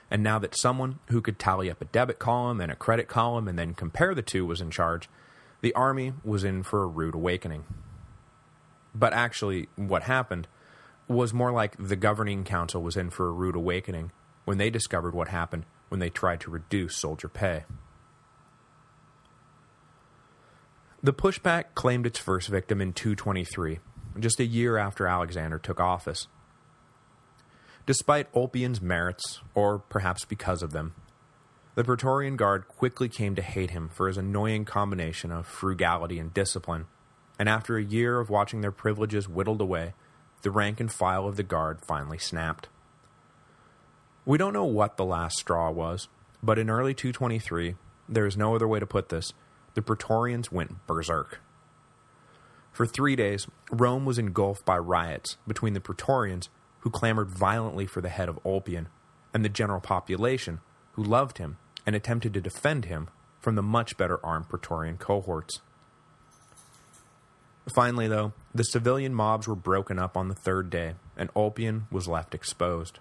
and 0.09 0.23
now 0.23 0.39
that 0.39 0.57
someone 0.57 0.99
who 1.09 1.19
could 1.19 1.37
tally 1.37 1.69
up 1.69 1.81
a 1.81 1.85
debit 1.85 2.17
column 2.17 2.61
and 2.61 2.71
a 2.71 2.77
credit 2.77 3.09
column 3.09 3.49
and 3.49 3.59
then 3.59 3.73
compare 3.73 4.15
the 4.15 4.21
two 4.21 4.45
was 4.45 4.61
in 4.61 4.71
charge, 4.71 5.09
the 5.59 5.73
army 5.73 6.13
was 6.23 6.45
in 6.45 6.63
for 6.63 6.81
a 6.81 6.87
rude 6.87 7.15
awakening. 7.15 7.65
But 8.95 9.11
actually, 9.11 9.67
what 9.75 10.03
happened 10.03 10.47
was 11.09 11.33
more 11.33 11.51
like 11.51 11.75
the 11.77 11.97
governing 11.97 12.45
council 12.45 12.81
was 12.81 12.95
in 12.95 13.09
for 13.09 13.27
a 13.27 13.33
rude 13.33 13.57
awakening 13.57 14.13
when 14.45 14.59
they 14.59 14.69
discovered 14.69 15.13
what 15.13 15.27
happened 15.27 15.65
when 15.89 15.99
they 15.99 16.09
tried 16.09 16.39
to 16.39 16.51
reduce 16.51 16.95
soldier 16.95 17.27
pay. 17.27 17.65
The 21.03 21.13
pushback 21.13 21.75
claimed 21.75 22.07
its 22.07 22.17
first 22.17 22.49
victim 22.49 22.81
in 22.81 22.91
223, 22.91 23.79
just 24.19 24.39
a 24.39 24.45
year 24.45 24.77
after 24.77 25.05
Alexander 25.05 25.59
took 25.59 25.79
office. 25.79 26.27
Despite 27.85 28.33
Ulpian's 28.33 28.81
merits, 28.81 29.41
or 29.53 29.77
perhaps 29.77 30.25
because 30.25 30.63
of 30.63 30.71
them, 30.71 30.95
the 31.75 31.83
Praetorian 31.83 32.35
Guard 32.35 32.67
quickly 32.67 33.09
came 33.09 33.35
to 33.35 33.43
hate 33.43 33.69
him 33.69 33.89
for 33.89 34.07
his 34.07 34.17
annoying 34.17 34.65
combination 34.65 35.31
of 35.31 35.45
frugality 35.45 36.17
and 36.17 36.33
discipline, 36.33 36.87
and 37.37 37.47
after 37.47 37.77
a 37.77 37.83
year 37.83 38.19
of 38.19 38.31
watching 38.31 38.61
their 38.61 38.71
privileges 38.71 39.29
whittled 39.29 39.61
away, 39.61 39.93
the 40.41 40.49
rank 40.49 40.79
and 40.79 40.91
file 40.91 41.27
of 41.27 41.35
the 41.35 41.43
Guard 41.43 41.79
finally 41.85 42.17
snapped. 42.17 42.69
We 44.25 44.39
don't 44.39 44.53
know 44.53 44.65
what 44.65 44.97
the 44.97 45.05
last 45.05 45.37
straw 45.37 45.69
was, 45.69 46.07
but 46.41 46.57
in 46.57 46.71
early 46.71 46.95
223, 46.95 47.75
there 48.09 48.25
is 48.25 48.35
no 48.35 48.55
other 48.55 48.67
way 48.67 48.79
to 48.79 48.87
put 48.87 49.09
this, 49.09 49.33
the 49.77 49.83
Praetorians 49.83 50.51
went 50.51 50.87
berserk. 50.87 51.39
For 52.71 52.87
three 52.87 53.15
days, 53.15 53.45
Rome 53.71 54.05
was 54.05 54.17
engulfed 54.17 54.65
by 54.65 54.79
riots 54.79 55.37
between 55.47 55.73
the 55.73 55.79
Praetorians, 55.79 56.49
who 56.79 56.89
clamored 56.89 57.29
violently 57.29 57.85
for 57.85 58.01
the 58.01 58.09
head 58.09 58.27
of 58.27 58.39
Ulpian, 58.43 58.87
and 59.35 59.45
the 59.45 59.49
general 59.49 59.79
population, 59.79 60.61
who 60.93 61.03
loved 61.03 61.37
him 61.37 61.57
and 61.85 61.95
attempted 61.95 62.33
to 62.33 62.41
defend 62.41 62.85
him 62.85 63.07
from 63.39 63.53
the 63.53 63.61
much 63.61 63.97
better 63.97 64.19
armed 64.25 64.49
Praetorian 64.49 64.97
cohorts. 64.97 65.61
Finally, 67.71 68.07
though, 68.07 68.33
the 68.55 68.63
civilian 68.63 69.13
mobs 69.13 69.47
were 69.47 69.55
broken 69.55 69.99
up 69.99 70.17
on 70.17 70.27
the 70.27 70.33
third 70.33 70.71
day, 70.71 70.95
and 71.15 71.29
Ulpian 71.35 71.85
was 71.91 72.07
left 72.07 72.33
exposed. 72.33 72.97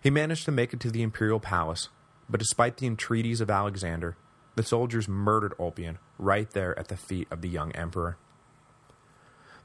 He 0.00 0.08
managed 0.08 0.46
to 0.46 0.52
make 0.52 0.72
it 0.72 0.80
to 0.80 0.90
the 0.90 1.02
imperial 1.02 1.38
palace, 1.38 1.90
but 2.30 2.40
despite 2.40 2.78
the 2.78 2.86
entreaties 2.86 3.42
of 3.42 3.50
Alexander, 3.50 4.16
the 4.58 4.64
soldiers 4.64 5.06
murdered 5.06 5.54
Ulpian 5.60 5.98
right 6.18 6.50
there 6.50 6.76
at 6.76 6.88
the 6.88 6.96
feet 6.96 7.28
of 7.30 7.42
the 7.42 7.48
young 7.48 7.70
emperor. 7.76 8.18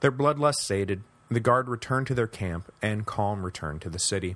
Their 0.02 0.12
bloodlust 0.12 0.58
sated, 0.60 1.02
the 1.30 1.40
guard 1.40 1.68
returned 1.68 2.06
to 2.08 2.14
their 2.14 2.28
camp, 2.28 2.72
and 2.80 3.04
calm 3.04 3.44
returned 3.44 3.82
to 3.82 3.90
the 3.90 3.98
city. 3.98 4.36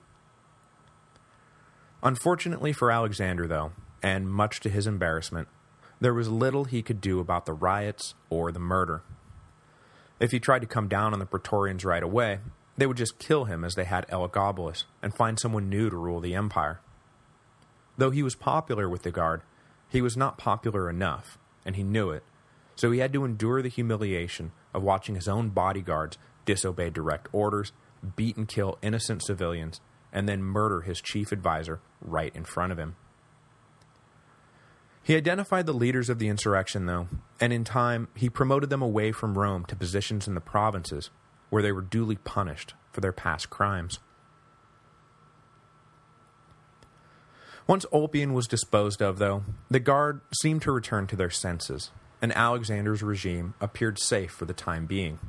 Unfortunately 2.01 2.73
for 2.73 2.89
Alexander, 2.89 3.45
though, 3.45 3.71
and 4.01 4.31
much 4.31 4.59
to 4.61 4.71
his 4.71 4.87
embarrassment, 4.87 5.47
there 6.01 6.15
was 6.15 6.27
little 6.27 6.63
he 6.63 6.81
could 6.81 7.01
do 7.01 7.19
about 7.19 7.45
the 7.45 7.53
riots 7.53 8.15
or 8.31 8.51
the 8.51 8.57
murder. 8.57 9.03
If 10.19 10.31
he 10.31 10.39
tried 10.39 10.61
to 10.61 10.67
come 10.67 10.87
down 10.87 11.13
on 11.13 11.19
the 11.19 11.27
Praetorians 11.27 11.85
right 11.85 12.01
away, 12.01 12.39
they 12.77 12.87
would 12.87 12.97
just 12.97 13.19
kill 13.19 13.45
him 13.45 13.63
as 13.63 13.75
they 13.75 13.85
had 13.85 14.07
Elagabalus 14.07 14.85
and 15.03 15.15
find 15.15 15.39
someone 15.39 15.69
new 15.69 15.91
to 15.91 15.97
rule 15.97 16.19
the 16.19 16.33
empire. 16.33 16.81
Though 17.95 18.09
he 18.09 18.23
was 18.23 18.33
popular 18.33 18.89
with 18.89 19.03
the 19.03 19.11
Guard, 19.11 19.43
he 19.89 20.01
was 20.01 20.17
not 20.17 20.37
popular 20.37 20.89
enough, 20.89 21.37
and 21.65 21.75
he 21.75 21.83
knew 21.83 22.11
it, 22.11 22.23
so 22.75 22.91
he 22.91 22.99
had 22.99 23.13
to 23.13 23.25
endure 23.25 23.61
the 23.61 23.69
humiliation 23.69 24.51
of 24.73 24.83
watching 24.83 25.15
his 25.15 25.27
own 25.27 25.49
bodyguards 25.49 26.17
disobey 26.45 26.89
direct 26.89 27.27
orders, 27.31 27.73
beat 28.15 28.37
and 28.37 28.47
kill 28.47 28.77
innocent 28.81 29.23
civilians, 29.23 29.81
and 30.13 30.27
then 30.27 30.41
murder 30.41 30.81
his 30.81 31.01
chief 31.01 31.31
advisor 31.31 31.79
right 32.01 32.35
in 32.35 32.45
front 32.45 32.71
of 32.71 32.79
him. 32.79 32.95
He 35.03 35.15
identified 35.15 35.65
the 35.65 35.73
leaders 35.73 36.09
of 36.09 36.19
the 36.19 36.27
insurrection, 36.27 36.85
though, 36.85 37.07
and 37.39 37.53
in 37.53 37.63
time, 37.63 38.09
he 38.15 38.29
promoted 38.29 38.69
them 38.69 38.81
away 38.81 39.11
from 39.11 39.37
Rome 39.37 39.65
to 39.65 39.75
positions 39.75 40.27
in 40.27 40.35
the 40.35 40.41
provinces, 40.41 41.09
where 41.49 41.63
they 41.63 41.71
were 41.71 41.81
duly 41.81 42.17
punished 42.17 42.73
for 42.91 42.99
their 42.99 43.13
past 43.13 43.49
crimes. 43.49 43.99
Once 47.67 47.85
Ulpian 47.91 48.33
was 48.33 48.47
disposed 48.47 49.01
of, 49.01 49.19
though, 49.19 49.43
the 49.69 49.79
Guard 49.79 50.21
seemed 50.41 50.61
to 50.61 50.71
return 50.71 51.05
to 51.07 51.17
their 51.17 51.29
senses, 51.29 51.91
and 52.21 52.35
Alexander's 52.35 53.03
regime 53.03 53.53
appeared 53.59 53.99
safe 53.99 54.31
for 54.31 54.45
the 54.45 54.53
time 54.53 54.85
being. 54.85 55.19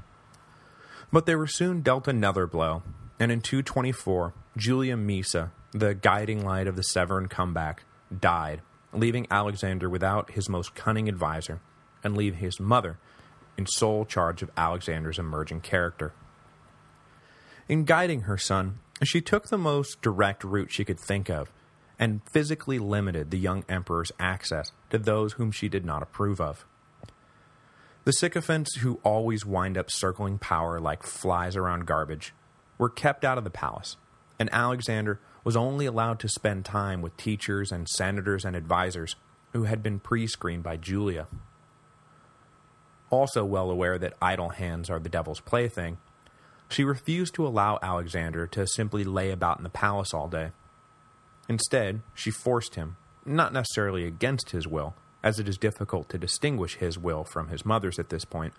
But 1.12 1.26
they 1.26 1.34
were 1.34 1.48
soon 1.48 1.80
dealt 1.80 2.06
another 2.06 2.46
blow, 2.46 2.82
and 3.18 3.32
in 3.32 3.40
224, 3.40 4.34
Julia 4.56 4.96
Maesa, 4.96 5.50
the 5.72 5.94
guiding 5.94 6.44
light 6.44 6.68
of 6.68 6.76
the 6.76 6.82
Severan 6.82 7.28
comeback, 7.28 7.82
died 8.16 8.62
leaving 8.92 9.26
Alexander 9.30 9.88
without 9.88 10.32
his 10.32 10.48
most 10.48 10.74
cunning 10.74 11.08
advisor, 11.08 11.60
and 12.02 12.16
leave 12.16 12.36
his 12.36 12.60
mother 12.60 12.98
in 13.56 13.66
sole 13.66 14.04
charge 14.04 14.42
of 14.42 14.50
Alexander's 14.56 15.18
emerging 15.18 15.60
character. 15.60 16.12
In 17.68 17.84
guiding 17.84 18.22
her 18.22 18.38
son, 18.38 18.78
she 19.02 19.20
took 19.20 19.48
the 19.48 19.58
most 19.58 20.00
direct 20.00 20.42
route 20.44 20.72
she 20.72 20.84
could 20.84 20.98
think 20.98 21.28
of, 21.28 21.50
and 21.98 22.20
physically 22.30 22.78
limited 22.78 23.30
the 23.30 23.38
young 23.38 23.64
emperor's 23.68 24.12
access 24.20 24.70
to 24.90 24.98
those 24.98 25.34
whom 25.34 25.50
she 25.50 25.68
did 25.68 25.84
not 25.84 26.02
approve 26.02 26.40
of. 26.40 26.64
The 28.04 28.12
sycophants 28.12 28.76
who 28.76 29.00
always 29.02 29.44
wind 29.44 29.76
up 29.76 29.90
circling 29.90 30.38
power 30.38 30.80
like 30.80 31.02
flies 31.02 31.56
around 31.56 31.86
garbage 31.86 32.32
were 32.78 32.88
kept 32.88 33.24
out 33.24 33.36
of 33.36 33.44
the 33.44 33.50
palace, 33.50 33.96
and 34.38 34.48
Alexander 34.52 35.20
was 35.44 35.56
only 35.56 35.86
allowed 35.86 36.20
to 36.20 36.28
spend 36.28 36.64
time 36.64 37.02
with 37.02 37.16
teachers 37.16 37.72
and 37.72 37.88
senators 37.88 38.44
and 38.44 38.54
advisors 38.54 39.16
who 39.52 39.64
had 39.64 39.82
been 39.82 39.98
pre-screened 39.98 40.62
by 40.62 40.76
Julia. 40.76 41.26
Also 43.10 43.44
well 43.44 43.70
aware 43.70 43.98
that 43.98 44.14
idle 44.20 44.50
hands 44.50 44.90
are 44.90 44.98
the 44.98 45.08
devil's 45.08 45.40
plaything, 45.40 45.98
she 46.68 46.84
refused 46.84 47.34
to 47.34 47.46
allow 47.46 47.78
Alexander 47.82 48.46
to 48.48 48.66
simply 48.66 49.04
lay 49.04 49.30
about 49.30 49.58
in 49.58 49.64
the 49.64 49.70
palace 49.70 50.12
all 50.12 50.28
day. 50.28 50.50
Instead, 51.48 52.02
she 52.14 52.30
forced 52.30 52.74
him, 52.74 52.96
not 53.24 53.52
necessarily 53.52 54.04
against 54.04 54.50
his 54.50 54.66
will, 54.66 54.94
as 55.22 55.38
it 55.38 55.48
is 55.48 55.58
difficult 55.58 56.08
to 56.08 56.18
distinguish 56.18 56.76
his 56.76 56.98
will 56.98 57.24
from 57.24 57.48
his 57.48 57.64
mother's 57.64 57.98
at 57.98 58.10
this 58.10 58.24
point, 58.24 58.52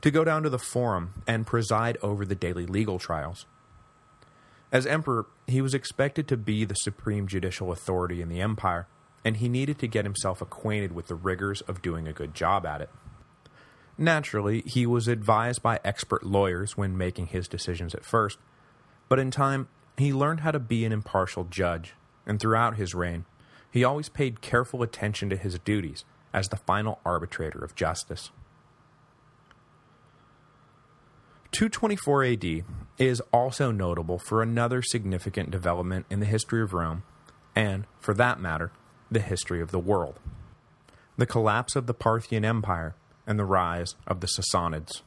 to 0.00 0.10
go 0.10 0.24
down 0.24 0.42
to 0.42 0.50
the 0.50 0.58
forum 0.58 1.22
and 1.26 1.46
preside 1.46 1.98
over 2.02 2.24
the 2.24 2.34
daily 2.34 2.66
legal 2.66 2.98
trials. 2.98 3.46
As 4.72 4.86
emperor, 4.86 5.26
he 5.46 5.60
was 5.60 5.74
expected 5.74 6.28
to 6.28 6.36
be 6.36 6.64
the 6.64 6.74
supreme 6.74 7.26
judicial 7.26 7.72
authority 7.72 8.22
in 8.22 8.28
the 8.28 8.40
empire, 8.40 8.86
and 9.24 9.36
he 9.36 9.48
needed 9.48 9.78
to 9.80 9.88
get 9.88 10.04
himself 10.04 10.40
acquainted 10.40 10.92
with 10.92 11.08
the 11.08 11.14
rigors 11.14 11.60
of 11.62 11.82
doing 11.82 12.08
a 12.08 12.12
good 12.12 12.34
job 12.34 12.64
at 12.64 12.80
it. 12.80 12.90
Naturally, 13.98 14.62
he 14.64 14.86
was 14.86 15.08
advised 15.08 15.62
by 15.62 15.80
expert 15.84 16.24
lawyers 16.24 16.76
when 16.76 16.96
making 16.96 17.26
his 17.26 17.48
decisions 17.48 17.94
at 17.94 18.04
first, 18.04 18.38
but 19.08 19.18
in 19.18 19.30
time, 19.30 19.68
he 19.96 20.12
learned 20.12 20.40
how 20.40 20.50
to 20.50 20.58
be 20.58 20.84
an 20.84 20.92
impartial 20.92 21.44
judge, 21.44 21.94
and 22.26 22.40
throughout 22.40 22.76
his 22.76 22.94
reign, 22.94 23.24
he 23.70 23.84
always 23.84 24.08
paid 24.08 24.40
careful 24.40 24.82
attention 24.82 25.30
to 25.30 25.36
his 25.36 25.58
duties 25.58 26.04
as 26.32 26.48
the 26.48 26.56
final 26.56 27.00
arbitrator 27.04 27.62
of 27.62 27.74
justice. 27.74 28.30
224 31.52 32.24
AD 32.24 32.44
is 32.98 33.20
also 33.32 33.72
notable 33.72 34.18
for 34.18 34.40
another 34.40 34.82
significant 34.82 35.50
development 35.50 36.06
in 36.08 36.20
the 36.20 36.26
history 36.26 36.62
of 36.62 36.72
Rome 36.72 37.02
and, 37.56 37.86
for 37.98 38.14
that 38.14 38.40
matter, 38.40 38.70
the 39.10 39.20
history 39.20 39.60
of 39.60 39.72
the 39.72 39.78
world. 39.78 40.20
The 41.16 41.26
collapse 41.26 41.74
of 41.74 41.86
the 41.86 41.94
Parthian 41.94 42.44
Empire 42.44 42.94
and 43.26 43.38
the 43.38 43.44
rise 43.44 43.96
of 44.06 44.20
the 44.20 44.28
Sassanids. 44.28 45.02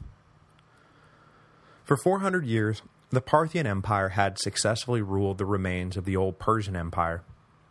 For 1.84 1.96
400 1.96 2.46
years, 2.46 2.82
the 3.14 3.20
Parthian 3.20 3.66
Empire 3.66 4.10
had 4.10 4.38
successfully 4.38 5.02
ruled 5.02 5.38
the 5.38 5.46
remains 5.46 5.96
of 5.96 6.04
the 6.04 6.16
old 6.16 6.38
Persian 6.38 6.76
Empire, 6.76 7.22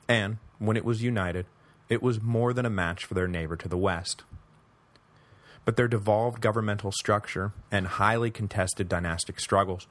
and, 0.08 0.38
when 0.60 0.78
it 0.78 0.86
was 0.86 1.02
united, 1.02 1.46
it 1.90 2.02
was 2.02 2.22
more 2.22 2.54
than 2.54 2.66
a 2.66 2.70
match 2.70 3.06
for 3.06 3.14
their 3.14 3.28
neighbor 3.28 3.56
to 3.56 3.68
the 3.68 3.78
west. 3.78 4.24
But 5.66 5.76
their 5.76 5.88
devolved 5.88 6.42
governmental 6.42 6.92
structure 6.92 7.54
and 7.72 7.88
highly 7.88 8.32
contested 8.32 8.90
dynastic 8.90 9.40
struggles 9.40 9.88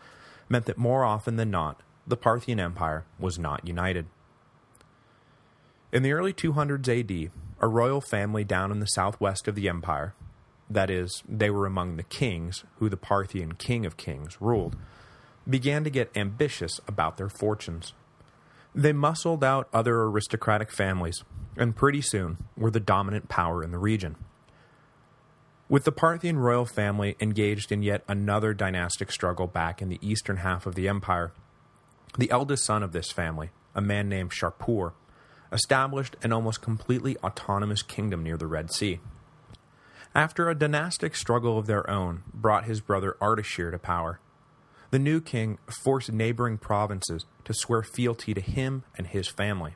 meant 0.49 0.67
that 0.67 0.79
more 0.79 1.05
often 1.05 1.37
than 1.37 1.51
not, 1.51 1.83
the 2.07 2.17
Parthian 2.17 2.61
Empire 2.61 3.05
was 3.19 3.39
not 3.39 3.67
united. 3.67 4.07
In 5.93 6.03
the 6.03 6.13
early 6.13 6.33
200s 6.33 6.89
AD, 6.89 7.31
a 7.61 7.69
royal 7.69 8.01
family 8.01 8.45
down 8.45 8.71
in 8.71 8.81
the 8.81 8.87
southwest 8.87 9.47
of 9.47 9.55
the 9.55 9.69
empire, 9.69 10.15
that 10.69 10.91
is, 10.91 11.23
they 11.29 11.51
were 11.51 11.67
among 11.67 11.97
the 11.97 12.03
kings 12.03 12.65
who 12.79 12.89
the 12.89 12.97
Parthian 12.97 13.53
king 13.53 13.87
of 13.87 13.97
kings 13.97 14.41
ruled, 14.41 14.77
began 15.49 15.85
to 15.85 15.91
get 15.91 16.17
ambitious 16.17 16.81
about 16.87 17.17
their 17.17 17.29
fortunes. 17.29 17.93
They 18.75 18.93
muscled 18.93 19.45
out 19.45 19.69
other 19.73 20.03
aristocratic 20.03 20.71
families, 20.71 21.25
and 21.57 21.77
pretty 21.77 22.01
soon 22.01 22.39
were 22.57 22.71
the 22.71 22.81
dominant 22.81 23.29
power 23.29 23.63
in 23.63 23.71
the 23.71 23.79
region. 23.79 24.17
With 25.69 25.85
the 25.85 25.93
Parthian 25.93 26.39
royal 26.39 26.67
family 26.67 27.17
engaged 27.21 27.73
in 27.73 27.83
yet 27.83 28.05
another 28.07 28.53
dynastic 28.55 29.11
struggle 29.11 29.47
back 29.47 29.81
in 29.81 29.89
the 29.89 29.99
eastern 30.03 30.39
half 30.39 30.67
of 30.67 30.75
the 30.75 30.89
empire, 30.89 31.33
the 32.19 32.31
eldest 32.31 32.65
son 32.65 32.83
of 32.83 32.93
this 32.93 33.11
family, 33.11 33.51
a 33.75 33.81
man 33.81 34.09
named 34.09 34.33
Shapur, 34.33 34.93
established 35.51 36.17
an 36.23 36.33
almost 36.33 36.63
completely 36.63 37.17
autonomous 37.19 37.83
kingdom 37.83 38.23
near 38.23 38.37
the 38.37 38.47
Red 38.47 38.73
Sea. 38.73 39.01
After 40.15 40.49
a 40.49 40.55
dynastic 40.55 41.17
struggle 41.17 41.59
of 41.59 41.67
their 41.67 41.89
own 41.89 42.23
brought 42.35 42.65
his 42.65 42.81
brother 42.81 43.17
Ardashir 43.21 43.71
to 43.71 43.79
power, 43.79 44.21
the 44.93 44.99
new 44.99 45.23
king 45.23 45.59
forced 45.83 46.13
neighboring 46.13 46.59
provinces 46.59 47.25
to 47.45 47.55
swear 47.55 47.83
fealty 47.83 48.35
to 48.35 48.43
him 48.43 48.85
and 48.97 49.07
his 49.07 49.27
family. 49.27 49.75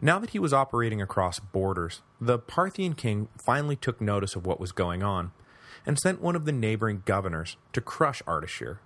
Now 0.00 0.18
that 0.18 0.30
he 0.30 0.38
was 0.38 0.54
operating 0.54 1.02
across 1.02 1.38
borders, 1.38 2.00
the 2.18 2.38
Parthian 2.38 2.94
king 2.94 3.28
finally 3.44 3.76
took 3.76 4.00
notice 4.00 4.34
of 4.34 4.46
what 4.46 4.58
was 4.58 4.72
going 4.72 5.02
on, 5.02 5.32
and 5.84 5.98
sent 5.98 6.22
one 6.22 6.34
of 6.34 6.46
the 6.46 6.52
neighboring 6.52 7.02
governors 7.04 7.58
to 7.74 7.82
crush 7.82 8.22
Ardashir. 8.22 8.78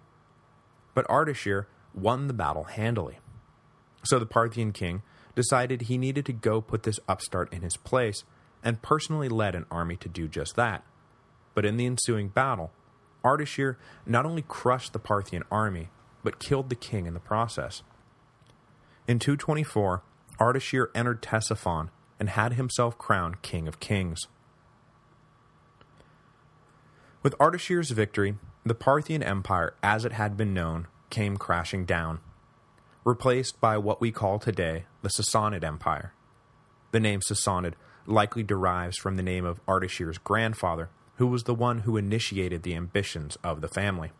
But 0.94 1.06
Ardashir 1.06 1.66
won 1.94 2.26
the 2.26 2.34
battle 2.34 2.64
handily. 2.64 3.20
So 4.02 4.18
the 4.18 4.26
Parthian 4.26 4.72
king 4.72 5.02
decided 5.36 5.82
he 5.82 5.96
needed 5.96 6.26
to 6.26 6.32
go 6.32 6.60
put 6.60 6.82
this 6.82 6.98
upstart 7.08 7.52
in 7.52 7.62
his 7.62 7.76
place, 7.76 8.24
and 8.64 8.82
personally 8.82 9.28
led 9.28 9.54
an 9.54 9.66
army 9.70 9.94
to 9.96 10.08
do 10.08 10.26
just 10.26 10.56
that. 10.56 10.82
But 11.54 11.64
in 11.64 11.76
the 11.76 11.86
ensuing 11.86 12.28
battle, 12.28 12.72
Ardashir 13.28 13.76
not 14.06 14.24
only 14.24 14.42
crushed 14.42 14.94
the 14.94 14.98
Parthian 14.98 15.44
army, 15.50 15.90
but 16.22 16.38
killed 16.38 16.70
the 16.70 16.74
king 16.74 17.06
in 17.06 17.12
the 17.14 17.20
process. 17.20 17.82
In 19.06 19.18
224, 19.18 20.02
Ardashir 20.40 20.86
entered 20.94 21.20
Ctesiphon 21.20 21.90
and 22.18 22.30
had 22.30 22.54
himself 22.54 22.96
crowned 22.96 23.42
King 23.42 23.68
of 23.68 23.80
Kings. 23.80 24.26
With 27.22 27.36
Ardashir's 27.38 27.90
victory, 27.90 28.36
the 28.64 28.74
Parthian 28.74 29.22
Empire, 29.22 29.74
as 29.82 30.04
it 30.04 30.12
had 30.12 30.36
been 30.36 30.54
known, 30.54 30.86
came 31.10 31.36
crashing 31.36 31.84
down, 31.84 32.20
replaced 33.04 33.60
by 33.60 33.76
what 33.76 34.00
we 34.00 34.10
call 34.10 34.38
today 34.38 34.86
the 35.02 35.10
Sassanid 35.10 35.64
Empire. 35.64 36.12
The 36.92 37.00
name 37.00 37.20
Sassanid 37.20 37.74
likely 38.06 38.42
derives 38.42 38.96
from 38.96 39.16
the 39.16 39.22
name 39.22 39.44
of 39.44 39.64
Ardashir's 39.66 40.18
grandfather, 40.18 40.88
who 41.18 41.26
was 41.26 41.44
the 41.44 41.54
one 41.54 41.80
who 41.80 41.96
initiated 41.96 42.62
the 42.62 42.74
ambitions 42.74 43.36
of 43.44 43.60
the 43.60 43.68
family. 43.68 44.10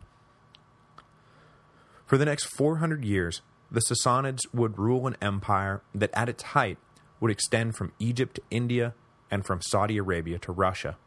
For 2.05 2.17
the 2.17 2.25
next 2.25 2.45
400 2.55 3.03
years, 3.03 3.41
the 3.71 3.81
Sassanids 3.81 4.41
would 4.53 4.77
rule 4.77 5.07
an 5.07 5.17
empire 5.21 5.81
that 5.93 6.11
at 6.13 6.29
its 6.29 6.43
height 6.43 6.77
would 7.19 7.31
extend 7.31 7.75
from 7.75 7.91
Egypt 7.99 8.35
to 8.35 8.41
India 8.49 8.93
and 9.29 9.45
from 9.45 9.61
Saudi 9.61 9.97
Arabia 9.97 10.39
to 10.39 10.51
Russia. 10.51 10.97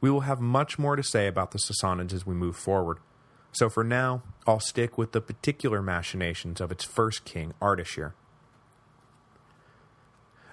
We 0.00 0.10
will 0.10 0.20
have 0.20 0.40
much 0.40 0.78
more 0.78 0.96
to 0.96 1.02
say 1.02 1.26
about 1.26 1.50
the 1.50 1.58
Sassanids 1.58 2.12
as 2.12 2.26
we 2.26 2.34
move 2.34 2.56
forward, 2.56 2.98
so 3.52 3.70
for 3.70 3.82
now, 3.82 4.22
I'll 4.46 4.60
stick 4.60 4.98
with 4.98 5.12
the 5.12 5.22
particular 5.22 5.80
machinations 5.80 6.60
of 6.60 6.70
its 6.70 6.84
first 6.84 7.24
king, 7.24 7.54
Ardashir. 7.62 8.12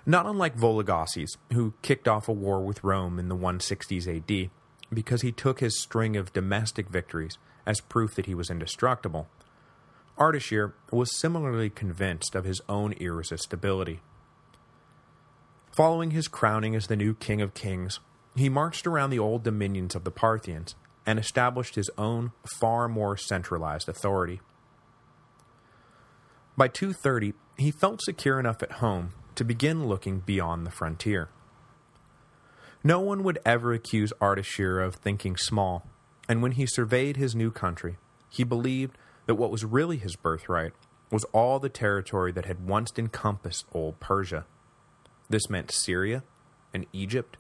Not 0.06 0.26
unlike 0.26 0.58
Vologases, 0.58 1.38
who 1.54 1.74
kicked 1.82 2.08
off 2.08 2.28
a 2.28 2.34
war 2.34 2.62
with 2.62 2.84
Rome 2.84 3.20
in 3.20 3.30
the 3.30 3.38
160s 3.38 4.08
AD, 4.08 4.50
because 4.94 5.22
he 5.22 5.32
took 5.32 5.62
his 5.62 5.82
string 5.82 6.18
of 6.18 6.34
domestic 6.34 6.90
victories 6.90 7.38
as 7.66 7.80
proof 7.80 8.16
that 8.16 8.26
he 8.26 8.36
was 8.36 8.50
indestructible, 8.50 9.30
Ardashir 10.18 10.74
was 10.92 11.18
similarly 11.18 11.70
convinced 11.70 12.36
of 12.36 12.44
his 12.44 12.62
own 12.70 12.94
irresistibility. 12.94 14.02
Following 15.72 16.12
his 16.12 16.28
crowning 16.28 16.76
as 16.76 16.88
the 16.88 16.96
new 16.96 17.16
King 17.16 17.42
of 17.42 17.54
Kings, 17.54 18.00
he 18.36 18.50
marched 18.50 18.86
around 18.86 19.10
the 19.10 19.20
old 19.20 19.44
dominions 19.44 19.96
of 19.96 20.04
the 20.04 20.12
Parthians 20.12 20.76
and 21.06 21.18
established 21.18 21.76
his 21.76 21.90
own, 21.98 22.32
far 22.60 22.88
more 22.88 23.18
centralized 23.18 23.90
authority. 23.90 24.42
By 26.56 26.68
230, 26.68 27.34
he 27.58 27.72
felt 27.72 28.02
secure 28.04 28.40
enough 28.40 28.62
at 28.62 28.74
home 28.74 29.14
to 29.36 29.44
begin 29.44 29.88
looking 29.88 30.20
beyond 30.20 30.66
the 30.66 30.72
frontier. 30.72 31.30
No 32.84 33.00
one 33.00 33.24
would 33.24 33.40
ever 33.46 33.74
accuse 33.74 34.12
Ardashir 34.20 34.86
of 34.86 34.96
thinking 34.96 35.38
small, 35.38 35.88
and 36.28 36.42
when 36.42 36.54
he 36.54 36.66
surveyed 36.66 37.18
his 37.18 37.36
new 37.36 37.52
country, 37.52 37.98
he 38.30 38.44
believed 38.44 38.98
that 39.26 39.36
what 39.36 39.52
was 39.52 39.64
really 39.64 39.98
his 39.98 40.16
birthright 40.16 40.74
was 41.12 41.24
all 41.26 41.60
the 41.60 41.70
territory 41.70 42.32
that 42.32 42.46
had 42.46 42.68
once 42.68 42.92
encompassed 42.98 43.66
old 43.72 44.00
Persia. 44.00 44.46
This 45.30 45.50
meant 45.50 45.72
Syria 45.72 46.24
and 46.74 46.86
Egypt, 46.92 47.38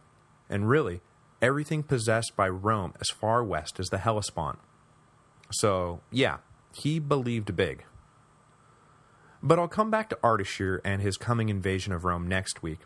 and 0.49 0.69
really, 0.69 1.01
everything 1.41 1.83
possessed 1.83 2.35
by 2.35 2.47
Rome 2.47 2.93
as 3.01 3.09
far 3.09 3.43
west 3.43 3.79
as 3.79 3.89
the 3.89 3.97
Hellespont. 3.97 4.59
So, 5.51 6.01
yeah, 6.11 6.37
he 6.73 6.99
believed 6.99 7.55
big. 7.55 7.83
But 9.45 9.59
I'll 9.59 9.67
come 9.67 9.91
back 9.91 10.09
to 10.09 10.19
Ardashir 10.23 10.79
and 10.85 11.01
his 11.01 11.17
coming 11.17 11.49
invasion 11.49 11.91
of 11.91 12.05
Rome 12.05 12.27
next 12.27 12.63
week, 12.63 12.79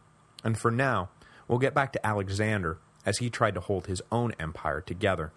and 0.43 0.57
for 0.57 0.71
now, 0.71 1.09
we'll 1.47 1.59
get 1.59 1.75
back 1.75 1.93
to 1.93 2.05
Alexander 2.05 2.79
as 3.05 3.19
he 3.19 3.29
tried 3.29 3.53
to 3.53 3.59
hold 3.59 3.85
his 3.85 4.01
own 4.11 4.33
empire 4.39 4.81
together. 4.81 5.31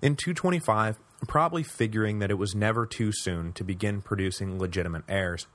In 0.00 0.14
225, 0.14 1.00
probably 1.26 1.64
figuring 1.64 2.20
that 2.20 2.30
it 2.30 2.38
was 2.38 2.54
never 2.54 2.86
too 2.86 3.10
soon 3.12 3.52
to 3.54 3.64
begin 3.64 4.00
producing 4.00 4.58
legitimate 4.60 5.02
heirs, 5.08 5.48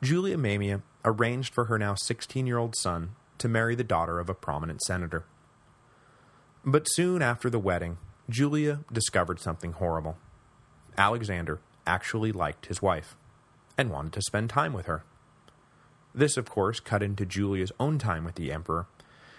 Julia 0.00 0.36
Mamaea 0.36 0.82
arranged 1.04 1.54
for 1.54 1.64
her 1.64 1.78
now 1.78 1.94
16-year-old 1.94 2.76
son 2.76 3.16
to 3.38 3.48
marry 3.48 3.74
the 3.74 3.84
daughter 3.84 4.20
of 4.20 4.28
a 4.28 4.34
prominent 4.34 4.80
senator. 4.82 5.24
But 6.64 6.86
soon 6.86 7.20
after 7.20 7.50
the 7.50 7.58
wedding, 7.58 7.98
Julia 8.30 8.80
discovered 8.92 9.40
something 9.40 9.72
horrible. 9.72 10.16
Alexander 10.96 11.60
actually 11.86 12.32
liked 12.32 12.66
his 12.66 12.80
wife, 12.80 13.16
and 13.76 13.90
wanted 13.90 14.12
to 14.12 14.22
spend 14.22 14.50
time 14.50 14.72
with 14.72 14.86
her. 14.86 15.04
This, 16.14 16.36
of 16.36 16.48
course, 16.48 16.80
cut 16.80 17.02
into 17.02 17.26
Julia's 17.26 17.72
own 17.80 17.98
time 17.98 18.24
with 18.24 18.36
the 18.36 18.52
emperor, 18.52 18.86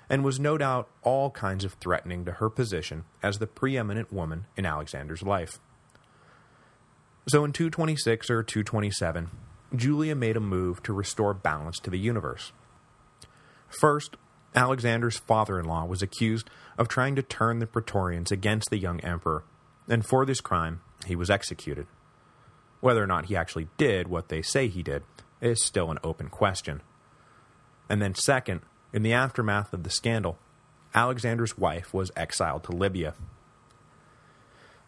and 0.10 0.24
was 0.24 0.40
no 0.40 0.58
doubt 0.58 0.90
all 1.02 1.32
kinds 1.32 1.64
of 1.64 1.74
threatening 1.74 2.26
to 2.26 2.34
her 2.34 2.50
position 2.50 3.06
as 3.24 3.40
the 3.40 3.48
preeminent 3.48 4.14
woman 4.14 4.46
in 4.56 4.66
Alexander's 4.66 5.24
life. 5.24 5.60
So 7.28 7.44
in 7.44 7.54
226 7.54 8.30
or 8.30 8.44
227, 8.44 9.32
Julia 9.76 10.14
made 10.14 10.38
a 10.38 10.42
move 10.42 10.84
to 10.84 10.94
restore 10.94 11.34
balance 11.34 11.80
to 11.80 11.90
the 11.90 11.98
universe. 11.98 12.52
First, 13.68 14.18
Alexander's 14.54 15.18
father-in-law 15.18 15.86
was 15.86 16.02
accused 16.02 16.50
of 16.78 16.88
trying 16.88 17.16
to 17.16 17.24
turn 17.24 17.60
the 17.60 17.66
Praetorians 17.66 18.32
against 18.32 18.70
the 18.70 18.78
young 18.78 19.00
emperor, 19.00 19.44
and 19.88 20.06
for 20.06 20.26
this 20.26 20.40
crime, 20.40 20.82
he 21.08 21.16
was 21.16 21.30
executed. 21.30 21.88
Whether 22.82 23.04
or 23.04 23.08
not 23.08 23.26
he 23.26 23.36
actually 23.36 23.68
did 23.78 24.08
what 24.08 24.30
they 24.30 24.42
say 24.42 24.68
he 24.68 24.84
did 24.84 25.04
is 25.42 25.64
still 25.64 25.92
an 25.92 26.00
open 26.04 26.30
question. 26.30 26.82
And 27.90 28.02
then 28.02 28.16
second, 28.16 28.62
in 28.94 29.04
the 29.04 29.14
aftermath 29.14 29.74
of 29.74 29.84
the 29.84 29.90
scandal, 29.90 30.38
Alexander's 30.94 31.58
wife 31.58 31.94
was 31.94 32.12
exiled 32.16 32.64
to 32.64 32.72
Libya. 32.72 33.14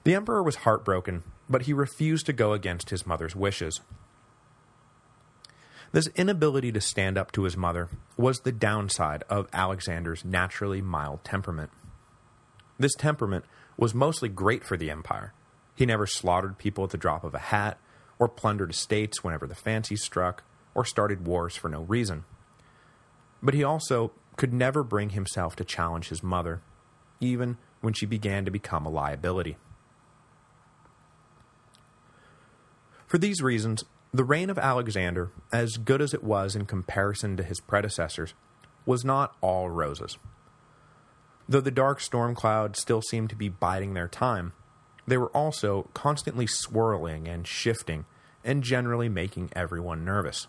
The 0.03 0.15
emperor 0.15 0.41
was 0.41 0.57
heartbroken, 0.57 1.23
but 1.49 1.63
he 1.63 1.73
refused 1.73 2.25
to 2.27 2.33
go 2.33 2.53
against 2.53 2.89
his 2.89 3.05
mother's 3.05 3.35
wishes. 3.35 3.81
This 5.91 6.07
inability 6.15 6.71
to 6.71 6.81
stand 6.81 7.17
up 7.17 7.31
to 7.33 7.43
his 7.43 7.57
mother 7.57 7.89
was 8.15 8.39
the 8.39 8.51
downside 8.51 9.23
of 9.29 9.47
Alexander's 9.53 10.23
naturally 10.23 10.81
mild 10.81 11.23
temperament. 11.23 11.71
This 12.79 12.95
temperament 12.95 13.45
was 13.77 13.93
mostly 13.93 14.29
great 14.29 14.63
for 14.63 14.77
the 14.77 14.89
empire, 14.89 15.33
He 15.77 15.85
never 15.85 16.07
slaughtered 16.07 16.57
people 16.57 16.83
at 16.83 16.89
the 16.89 16.97
drop 16.97 17.23
of 17.23 17.35
a 17.35 17.39
hat, 17.39 17.77
or 18.17 18.27
plundered 18.27 18.71
estates 18.71 19.23
whenever 19.23 19.45
the 19.45 19.53
fancy 19.53 19.95
struck, 19.95 20.43
or 20.73 20.83
started 20.83 21.27
wars 21.27 21.55
for 21.55 21.69
no 21.69 21.81
reason. 21.81 22.25
But 23.43 23.53
he 23.53 23.63
also 23.63 24.11
could 24.37 24.51
never 24.51 24.81
bring 24.81 25.11
himself 25.11 25.55
to 25.57 25.63
challenge 25.63 26.09
his 26.09 26.23
mother, 26.23 26.61
even 27.19 27.57
when 27.81 27.93
she 27.93 28.07
began 28.07 28.43
to 28.43 28.51
become 28.51 28.87
a 28.87 28.89
liability. 28.89 29.55
For 33.05 33.19
these 33.19 33.43
reasons, 33.43 33.83
the 34.11 34.23
reign 34.23 34.49
of 34.49 34.57
Alexander, 34.57 35.29
as 35.53 35.77
good 35.77 36.01
as 36.01 36.11
it 36.11 36.23
was 36.23 36.55
in 36.55 36.65
comparison 36.65 37.37
to 37.37 37.43
his 37.43 37.59
predecessors, 37.59 38.33
was 38.83 39.05
not 39.05 39.35
all 39.41 39.69
roses. 39.69 40.17
Though 41.47 41.61
the 41.61 41.69
dark 41.69 42.01
storm 42.01 42.33
clouds 42.33 42.81
still 42.81 43.03
seemed 43.03 43.29
to 43.29 43.35
be 43.35 43.47
biding 43.47 43.93
their 43.93 44.07
time, 44.07 44.53
they 45.07 45.17
were 45.17 45.29
also 45.29 45.89
constantly 45.93 46.45
swirling 46.45 47.27
and 47.27 47.47
shifting, 47.47 48.05
and 48.43 48.63
generally 48.63 49.09
making 49.09 49.49
everyone 49.55 50.05
nervous. 50.05 50.47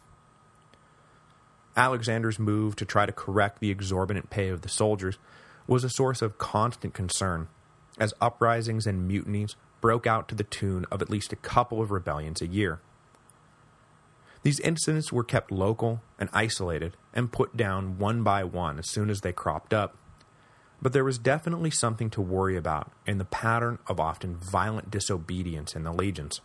Alexander's 1.76 2.40
move 2.40 2.74
to 2.76 2.84
try 2.84 3.06
to 3.06 3.12
correct 3.12 3.60
the 3.60 3.70
exorbitant 3.70 4.30
pay 4.30 4.48
of 4.48 4.62
the 4.62 4.68
soldiers 4.68 5.16
was 5.68 5.84
a 5.84 5.90
source 5.90 6.22
of 6.22 6.38
constant 6.38 6.92
concern, 6.92 7.46
as 7.98 8.12
uprisings 8.20 8.86
and 8.86 9.06
mutinies 9.06 9.54
broke 9.80 10.06
out 10.06 10.28
to 10.28 10.34
the 10.34 10.42
tune 10.42 10.84
of 10.90 11.00
at 11.00 11.10
least 11.10 11.32
a 11.32 11.36
couple 11.36 11.80
of 11.80 11.92
rebellions 11.92 12.42
a 12.42 12.46
year. 12.46 12.80
These 14.42 14.60
incidents 14.60 15.12
were 15.12 15.24
kept 15.24 15.52
local 15.52 16.00
and 16.18 16.28
isolated 16.32 16.96
and 17.12 17.32
put 17.32 17.56
down 17.56 17.98
one 17.98 18.22
by 18.22 18.44
one 18.44 18.78
as 18.78 18.90
soon 18.90 19.10
as 19.10 19.20
they 19.20 19.32
cropped 19.32 19.72
up, 19.72 19.96
but 20.80 20.92
there 20.92 21.04
was 21.04 21.18
definitely 21.18 21.70
something 21.70 22.10
to 22.10 22.20
worry 22.20 22.56
about 22.56 22.92
in 23.06 23.18
the 23.18 23.24
pattern 23.24 23.78
of 23.86 23.98
often 23.98 24.36
violent 24.36 24.90
disobedience 24.90 25.74
in 25.74 25.82
the 25.82 25.92
legions. 25.92 26.40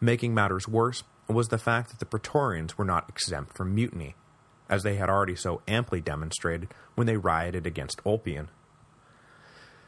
Making 0.00 0.34
matters 0.34 0.68
worse 0.68 1.02
was 1.28 1.48
the 1.48 1.58
fact 1.58 1.90
that 1.90 1.98
the 1.98 2.06
Praetorians 2.06 2.78
were 2.78 2.84
not 2.84 3.08
exempt 3.08 3.56
from 3.56 3.74
mutiny, 3.74 4.14
as 4.68 4.82
they 4.82 4.96
had 4.96 5.10
already 5.10 5.36
so 5.36 5.60
amply 5.68 6.00
demonstrated 6.00 6.68
when 6.94 7.06
they 7.06 7.16
rioted 7.16 7.66
against 7.66 8.00
Ulpian. 8.06 8.48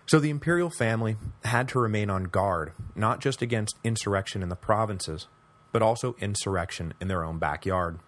So 0.07 0.19
the 0.19 0.31
imperial 0.31 0.71
family 0.71 1.17
had 1.45 1.69
to 1.69 1.79
remain 1.79 2.11
on 2.11 2.25
guard, 2.25 2.73
not 2.97 3.21
just 3.21 3.43
against 3.43 3.79
insurrection 3.85 4.43
in 4.43 4.49
the 4.49 4.57
provinces, 4.57 5.29
but 5.73 5.83
also 5.83 6.17
insurrection 6.19 6.95
in 7.01 7.09
their 7.09 7.25
own 7.25 7.39
backyard. 7.39 8.01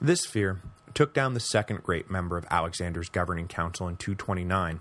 This 0.00 0.26
fear 0.26 0.60
took 0.94 1.14
down 1.14 1.34
the 1.34 1.40
second 1.40 1.82
great 1.82 2.10
member 2.10 2.36
of 2.36 2.46
Alexander's 2.50 3.08
governing 3.08 3.48
council 3.48 3.88
in 3.88 3.96
229, 3.96 4.80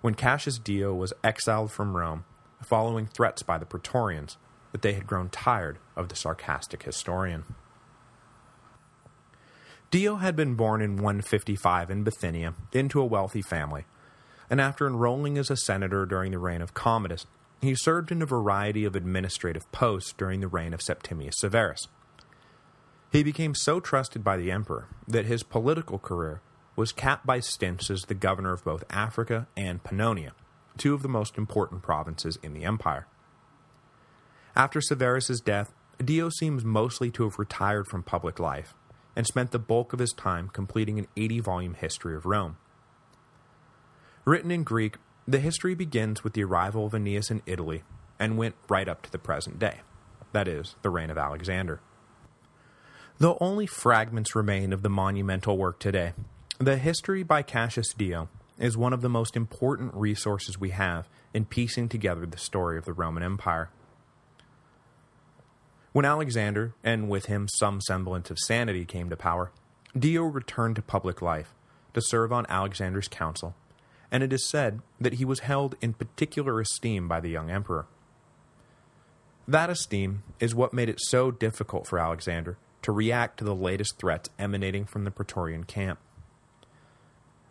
when 0.00 0.14
Cassius 0.14 0.58
Dio 0.58 0.94
was 0.94 1.12
exiled 1.22 1.70
from 1.70 1.96
Rome 1.96 2.24
following 2.62 3.06
threats 3.06 3.42
by 3.42 3.58
the 3.58 3.66
Praetorians 3.66 4.36
that 4.72 4.82
they 4.82 4.94
had 4.94 5.06
grown 5.06 5.28
tired 5.28 5.78
of 5.96 6.08
the 6.08 6.16
sarcastic 6.16 6.82
historian. 6.82 7.44
Dio 9.90 10.16
had 10.16 10.34
been 10.34 10.54
born 10.56 10.82
in 10.82 10.96
155 10.96 11.90
in 11.90 12.02
Bithynia 12.02 12.54
into 12.72 13.00
a 13.00 13.06
wealthy 13.06 13.42
family, 13.42 13.84
and 14.50 14.60
after 14.60 14.86
enrolling 14.86 15.38
as 15.38 15.50
a 15.50 15.56
senator 15.56 16.04
during 16.04 16.32
the 16.32 16.38
reign 16.38 16.60
of 16.60 16.74
Commodus, 16.74 17.26
he 17.60 17.74
served 17.74 18.10
in 18.10 18.20
a 18.20 18.26
variety 18.26 18.84
of 18.84 18.96
administrative 18.96 19.70
posts 19.72 20.12
during 20.12 20.40
the 20.40 20.48
reign 20.48 20.74
of 20.74 20.82
Septimius 20.82 21.36
Severus. 21.38 21.86
He 23.14 23.22
became 23.22 23.54
so 23.54 23.78
trusted 23.78 24.24
by 24.24 24.36
the 24.36 24.50
emperor 24.50 24.88
that 25.06 25.24
his 25.24 25.44
political 25.44 26.00
career 26.00 26.40
was 26.74 26.90
capped 26.90 27.24
by 27.24 27.38
stints 27.38 27.88
as 27.88 28.02
the 28.02 28.14
governor 28.14 28.52
of 28.52 28.64
both 28.64 28.82
Africa 28.90 29.46
and 29.56 29.84
Pannonia, 29.84 30.32
two 30.76 30.94
of 30.94 31.02
the 31.02 31.08
most 31.08 31.38
important 31.38 31.80
provinces 31.80 32.40
in 32.42 32.54
the 32.54 32.64
empire. 32.64 33.06
After 34.56 34.80
Severus's 34.80 35.40
death, 35.40 35.72
Dio 36.04 36.28
seems 36.28 36.64
mostly 36.64 37.12
to 37.12 37.22
have 37.22 37.38
retired 37.38 37.86
from 37.86 38.02
public 38.02 38.40
life, 38.40 38.74
and 39.14 39.28
spent 39.28 39.52
the 39.52 39.60
bulk 39.60 39.92
of 39.92 40.00
his 40.00 40.12
time 40.12 40.48
completing 40.48 40.98
an 40.98 41.06
80-volume 41.16 41.74
history 41.74 42.16
of 42.16 42.26
Rome. 42.26 42.56
Written 44.24 44.50
in 44.50 44.64
Greek, 44.64 44.96
the 45.28 45.38
history 45.38 45.76
begins 45.76 46.24
with 46.24 46.32
the 46.32 46.42
arrival 46.42 46.86
of 46.86 46.94
Aeneas 46.94 47.30
in 47.30 47.42
Italy, 47.46 47.84
and 48.18 48.36
went 48.36 48.56
right 48.68 48.88
up 48.88 49.02
to 49.02 49.12
the 49.12 49.20
present 49.20 49.60
day, 49.60 49.82
that 50.32 50.48
is, 50.48 50.74
the 50.82 50.90
reign 50.90 51.10
of 51.10 51.16
Alexander. 51.16 51.80
Though 53.18 53.38
only 53.40 53.66
fragments 53.66 54.34
remain 54.34 54.72
of 54.72 54.82
the 54.82 54.88
monumental 54.88 55.56
work 55.56 55.78
today, 55.78 56.14
the 56.58 56.76
history 56.76 57.22
by 57.22 57.42
Cassius 57.42 57.92
Dio 57.92 58.28
is 58.58 58.76
one 58.76 58.92
of 58.92 59.02
the 59.02 59.08
most 59.08 59.36
important 59.36 59.94
resources 59.94 60.58
we 60.58 60.70
have 60.70 61.08
in 61.32 61.44
piecing 61.44 61.88
together 61.88 62.26
the 62.26 62.38
story 62.38 62.76
of 62.76 62.84
the 62.84 62.92
Roman 62.92 63.22
Empire. 63.22 63.70
When 65.92 66.04
Alexander, 66.04 66.74
and 66.82 67.08
with 67.08 67.26
him 67.26 67.46
some 67.54 67.80
semblance 67.80 68.30
of 68.30 68.38
sanity, 68.40 68.84
came 68.84 69.08
to 69.10 69.16
power, 69.16 69.52
Dio 69.96 70.24
returned 70.24 70.74
to 70.76 70.82
public 70.82 71.22
life 71.22 71.54
to 71.94 72.02
serve 72.02 72.32
on 72.32 72.46
Alexander's 72.48 73.06
council, 73.06 73.54
and 74.10 74.24
it 74.24 74.32
is 74.32 74.48
said 74.48 74.80
that 75.00 75.14
he 75.14 75.24
was 75.24 75.40
held 75.40 75.76
in 75.80 75.92
particular 75.92 76.60
esteem 76.60 77.06
by 77.06 77.20
the 77.20 77.30
young 77.30 77.48
emperor. 77.48 77.86
That 79.46 79.70
esteem 79.70 80.24
is 80.40 80.52
what 80.52 80.72
made 80.72 80.88
it 80.88 81.00
so 81.00 81.30
difficult 81.30 81.86
for 81.86 82.00
Alexander 82.00 82.58
to 82.84 82.92
react 82.92 83.38
to 83.38 83.44
the 83.44 83.54
latest 83.54 83.96
threats 83.98 84.28
emanating 84.38 84.84
from 84.84 85.04
the 85.04 85.10
Praetorian 85.10 85.64
camp. 85.64 85.98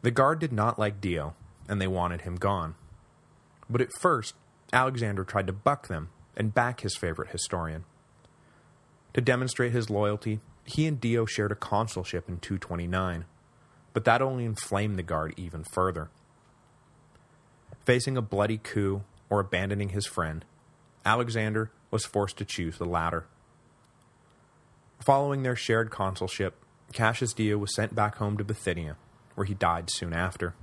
The 0.03 0.11
guard 0.11 0.37
did 0.37 0.53
not 0.53 0.77
like 0.77 1.01
Dio, 1.01 1.33
and 1.67 1.81
they 1.81 1.87
wanted 1.87 2.21
him 2.21 2.35
gone. 2.35 2.75
But 3.67 3.81
at 3.81 3.89
first, 3.99 4.35
Alexander 4.71 5.23
tried 5.23 5.47
to 5.47 5.53
buck 5.53 5.87
them 5.87 6.09
and 6.37 6.53
back 6.53 6.81
his 6.81 6.95
favorite 6.95 7.31
historian. 7.31 7.83
To 9.15 9.21
demonstrate 9.21 9.71
his 9.71 9.89
loyalty, 9.89 10.39
he 10.65 10.85
and 10.85 11.01
Dio 11.01 11.25
shared 11.25 11.51
a 11.51 11.55
consulship 11.55 12.29
in 12.29 12.37
229, 12.37 13.25
but 13.91 14.05
that 14.05 14.21
only 14.21 14.45
inflamed 14.45 14.99
the 14.99 15.03
guard 15.03 15.33
even 15.35 15.63
further. 15.73 16.11
Facing 17.85 18.17
a 18.17 18.21
bloody 18.21 18.59
coup 18.59 19.01
or 19.31 19.39
abandoning 19.39 19.89
his 19.89 20.05
friend, 20.05 20.45
Alexander 21.03 21.71
was 21.89 22.05
forced 22.05 22.37
to 22.37 22.45
choose 22.45 22.77
the 22.77 22.85
latter. 22.85 23.25
Following 24.99 25.43
their 25.43 25.55
shared 25.55 25.91
consulship, 25.91 26.55
Cassius 26.93 27.33
Dio 27.33 27.57
was 27.57 27.75
sent 27.75 27.95
back 27.95 28.17
home 28.17 28.37
to 28.37 28.43
Bithynia, 28.43 28.95
where 29.35 29.45
he 29.45 29.53
died 29.53 29.89
soon 29.89 30.13
after. 30.13 30.55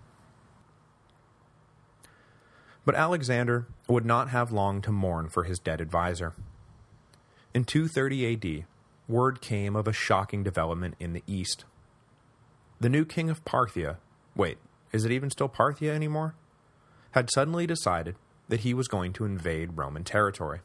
But 2.85 2.95
Alexander 2.95 3.66
would 3.88 4.07
not 4.07 4.31
have 4.31 4.53
long 4.53 4.81
to 4.83 4.93
mourn 4.93 5.29
for 5.29 5.45
his 5.45 5.59
dead 5.59 5.81
advisor. 5.81 6.35
In 7.53 7.64
230 7.64 8.61
AD, 8.61 8.64
word 9.09 9.40
came 9.40 9.77
of 9.77 9.88
a 9.88 9.93
shocking 9.93 10.43
development 10.43 10.95
in 10.99 11.12
the 11.12 11.25
east. 11.27 11.64
The 12.81 12.88
new 12.88 13.05
king 13.05 13.29
of 13.29 13.45
Parthia, 13.45 13.97
wait, 14.35 14.59
is 14.93 15.05
it 15.05 15.12
even 15.12 15.31
still 15.31 15.49
Parthia 15.49 15.93
anymore? 15.93 16.35
Had 17.11 17.31
suddenly 17.31 17.66
decided 17.66 18.16
that 18.49 18.61
he 18.61 18.73
was 18.73 18.88
going 18.88 19.12
to 19.14 19.25
invade 19.25 19.77
Roman 19.77 20.05
territory. 20.05 20.61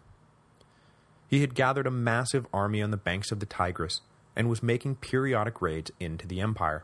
He 1.27 1.41
had 1.41 1.55
gathered 1.55 1.87
a 1.87 1.91
massive 1.91 2.45
army 2.53 2.81
on 2.81 2.91
the 2.91 2.97
banks 2.97 3.31
of 3.31 3.39
the 3.39 3.45
Tigris 3.45 4.01
and 4.35 4.49
was 4.49 4.61
making 4.61 4.97
periodic 4.97 5.61
raids 5.61 5.91
into 5.99 6.27
the 6.27 6.41
empire. 6.41 6.83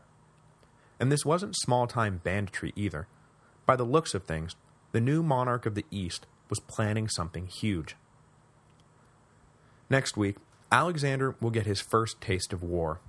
And 0.98 1.10
this 1.12 1.24
wasn't 1.24 1.56
small-time 1.56 2.20
banditry 2.22 2.72
either. 2.74 3.06
By 3.66 3.76
the 3.76 3.84
looks 3.84 4.14
of 4.14 4.24
things, 4.24 4.56
the 4.92 5.00
new 5.00 5.22
monarch 5.22 5.66
of 5.66 5.74
the 5.74 5.86
East 5.90 6.26
was 6.48 6.60
planning 6.60 7.08
something 7.08 7.46
huge. 7.46 7.96
Next 9.88 10.16
week, 10.16 10.36
Alexander 10.70 11.36
will 11.40 11.50
get 11.50 11.66
his 11.66 11.80
first 11.80 12.20
taste 12.20 12.52
of 12.52 12.62
war. 12.62 13.00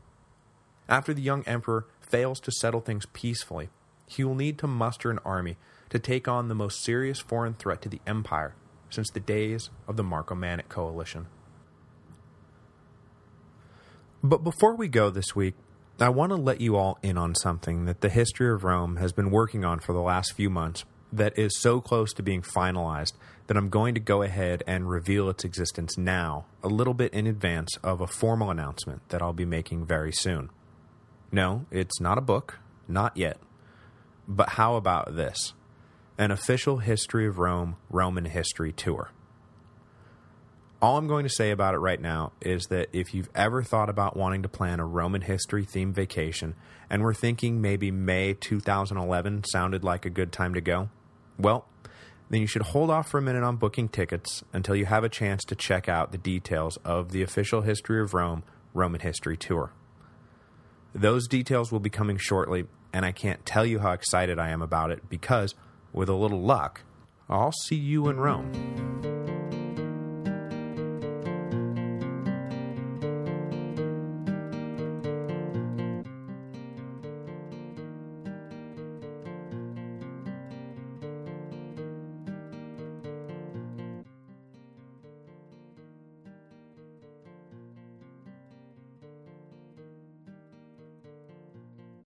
After 0.89 1.13
the 1.13 1.21
young 1.21 1.43
emperor 1.43 1.87
fails 2.01 2.39
to 2.41 2.51
settle 2.51 2.81
things 2.81 3.05
peacefully, 3.13 3.69
he 4.05 4.23
will 4.23 4.35
need 4.35 4.59
to 4.59 4.67
muster 4.67 5.09
an 5.09 5.19
army 5.25 5.57
to 5.89 5.97
take 5.97 6.27
on 6.27 6.47
the 6.47 6.55
most 6.55 6.83
serious 6.83 7.19
foreign 7.19 7.53
threat 7.53 7.81
to 7.83 7.89
the 7.89 8.01
empire 8.05 8.53
since 8.93 9.09
the 9.09 9.19
days 9.19 9.69
of 9.87 9.97
the 9.97 10.03
Marcomannic 10.03 10.69
coalition. 10.69 11.27
But 14.23 14.43
before 14.43 14.75
we 14.75 14.87
go 14.87 15.09
this 15.09 15.35
week, 15.35 15.55
I 15.99 16.09
want 16.09 16.31
to 16.31 16.35
let 16.35 16.61
you 16.61 16.75
all 16.75 16.97
in 17.03 17.17
on 17.17 17.35
something 17.35 17.85
that 17.85 18.01
the 18.01 18.09
history 18.09 18.51
of 18.51 18.63
Rome 18.63 18.97
has 18.97 19.11
been 19.11 19.31
working 19.31 19.65
on 19.65 19.79
for 19.79 19.93
the 19.93 20.01
last 20.01 20.33
few 20.33 20.49
months 20.49 20.85
that 21.11 21.37
is 21.37 21.59
so 21.59 21.79
close 21.79 22.13
to 22.13 22.23
being 22.23 22.41
finalized 22.41 23.13
that 23.47 23.57
I'm 23.57 23.69
going 23.69 23.93
to 23.93 23.99
go 23.99 24.21
ahead 24.21 24.63
and 24.65 24.89
reveal 24.89 25.29
its 25.29 25.43
existence 25.43 25.97
now, 25.97 26.45
a 26.63 26.67
little 26.67 26.93
bit 26.93 27.13
in 27.13 27.27
advance 27.27 27.77
of 27.83 28.01
a 28.01 28.07
formal 28.07 28.49
announcement 28.49 29.07
that 29.09 29.21
I'll 29.21 29.33
be 29.33 29.45
making 29.45 29.85
very 29.85 30.11
soon. 30.11 30.49
No, 31.31 31.65
it's 31.69 31.99
not 31.99 32.17
a 32.17 32.21
book, 32.21 32.59
not 32.87 33.15
yet. 33.17 33.37
But 34.27 34.49
how 34.49 34.75
about 34.75 35.15
this? 35.15 35.53
An 36.15 36.29
official 36.29 36.77
History 36.77 37.25
of 37.25 37.39
Rome 37.39 37.75
Roman 37.89 38.25
History 38.25 38.71
Tour. 38.71 39.09
All 40.79 40.97
I'm 40.97 41.07
going 41.07 41.23
to 41.23 41.29
say 41.29 41.49
about 41.49 41.73
it 41.73 41.79
right 41.79 41.99
now 41.99 42.33
is 42.39 42.67
that 42.67 42.89
if 42.93 43.15
you've 43.15 43.31
ever 43.33 43.63
thought 43.63 43.89
about 43.89 44.15
wanting 44.15 44.43
to 44.43 44.49
plan 44.49 44.79
a 44.79 44.85
Roman 44.85 45.21
history 45.21 45.65
themed 45.65 45.93
vacation 45.93 46.53
and 46.87 47.01
were 47.01 47.15
thinking 47.15 47.61
maybe 47.61 47.89
May 47.89 48.35
2011 48.35 49.45
sounded 49.45 49.83
like 49.83 50.05
a 50.05 50.11
good 50.11 50.31
time 50.31 50.53
to 50.53 50.61
go, 50.61 50.89
well, 51.39 51.65
then 52.29 52.41
you 52.41 52.47
should 52.47 52.61
hold 52.61 52.91
off 52.91 53.09
for 53.09 53.17
a 53.17 53.21
minute 53.21 53.43
on 53.43 53.55
booking 53.55 53.89
tickets 53.89 54.43
until 54.53 54.75
you 54.75 54.85
have 54.85 55.03
a 55.03 55.09
chance 55.09 55.43
to 55.45 55.55
check 55.55 55.89
out 55.89 56.11
the 56.11 56.17
details 56.19 56.77
of 56.85 57.11
the 57.11 57.23
official 57.23 57.61
History 57.61 57.99
of 57.99 58.13
Rome 58.13 58.43
Roman 58.75 59.01
History 59.01 59.35
Tour. 59.35 59.71
Those 60.93 61.27
details 61.27 61.71
will 61.71 61.79
be 61.79 61.89
coming 61.89 62.17
shortly, 62.17 62.65
and 62.91 63.03
I 63.03 63.13
can't 63.13 63.43
tell 63.47 63.65
you 63.65 63.79
how 63.79 63.93
excited 63.93 64.37
I 64.37 64.49
am 64.49 64.61
about 64.61 64.91
it 64.91 65.09
because, 65.09 65.55
with 65.93 66.09
a 66.09 66.13
little 66.13 66.41
luck, 66.41 66.81
I'll 67.29 67.53
see 67.53 67.75
you 67.75 68.09
in 68.09 68.17
Rome. 68.17 69.12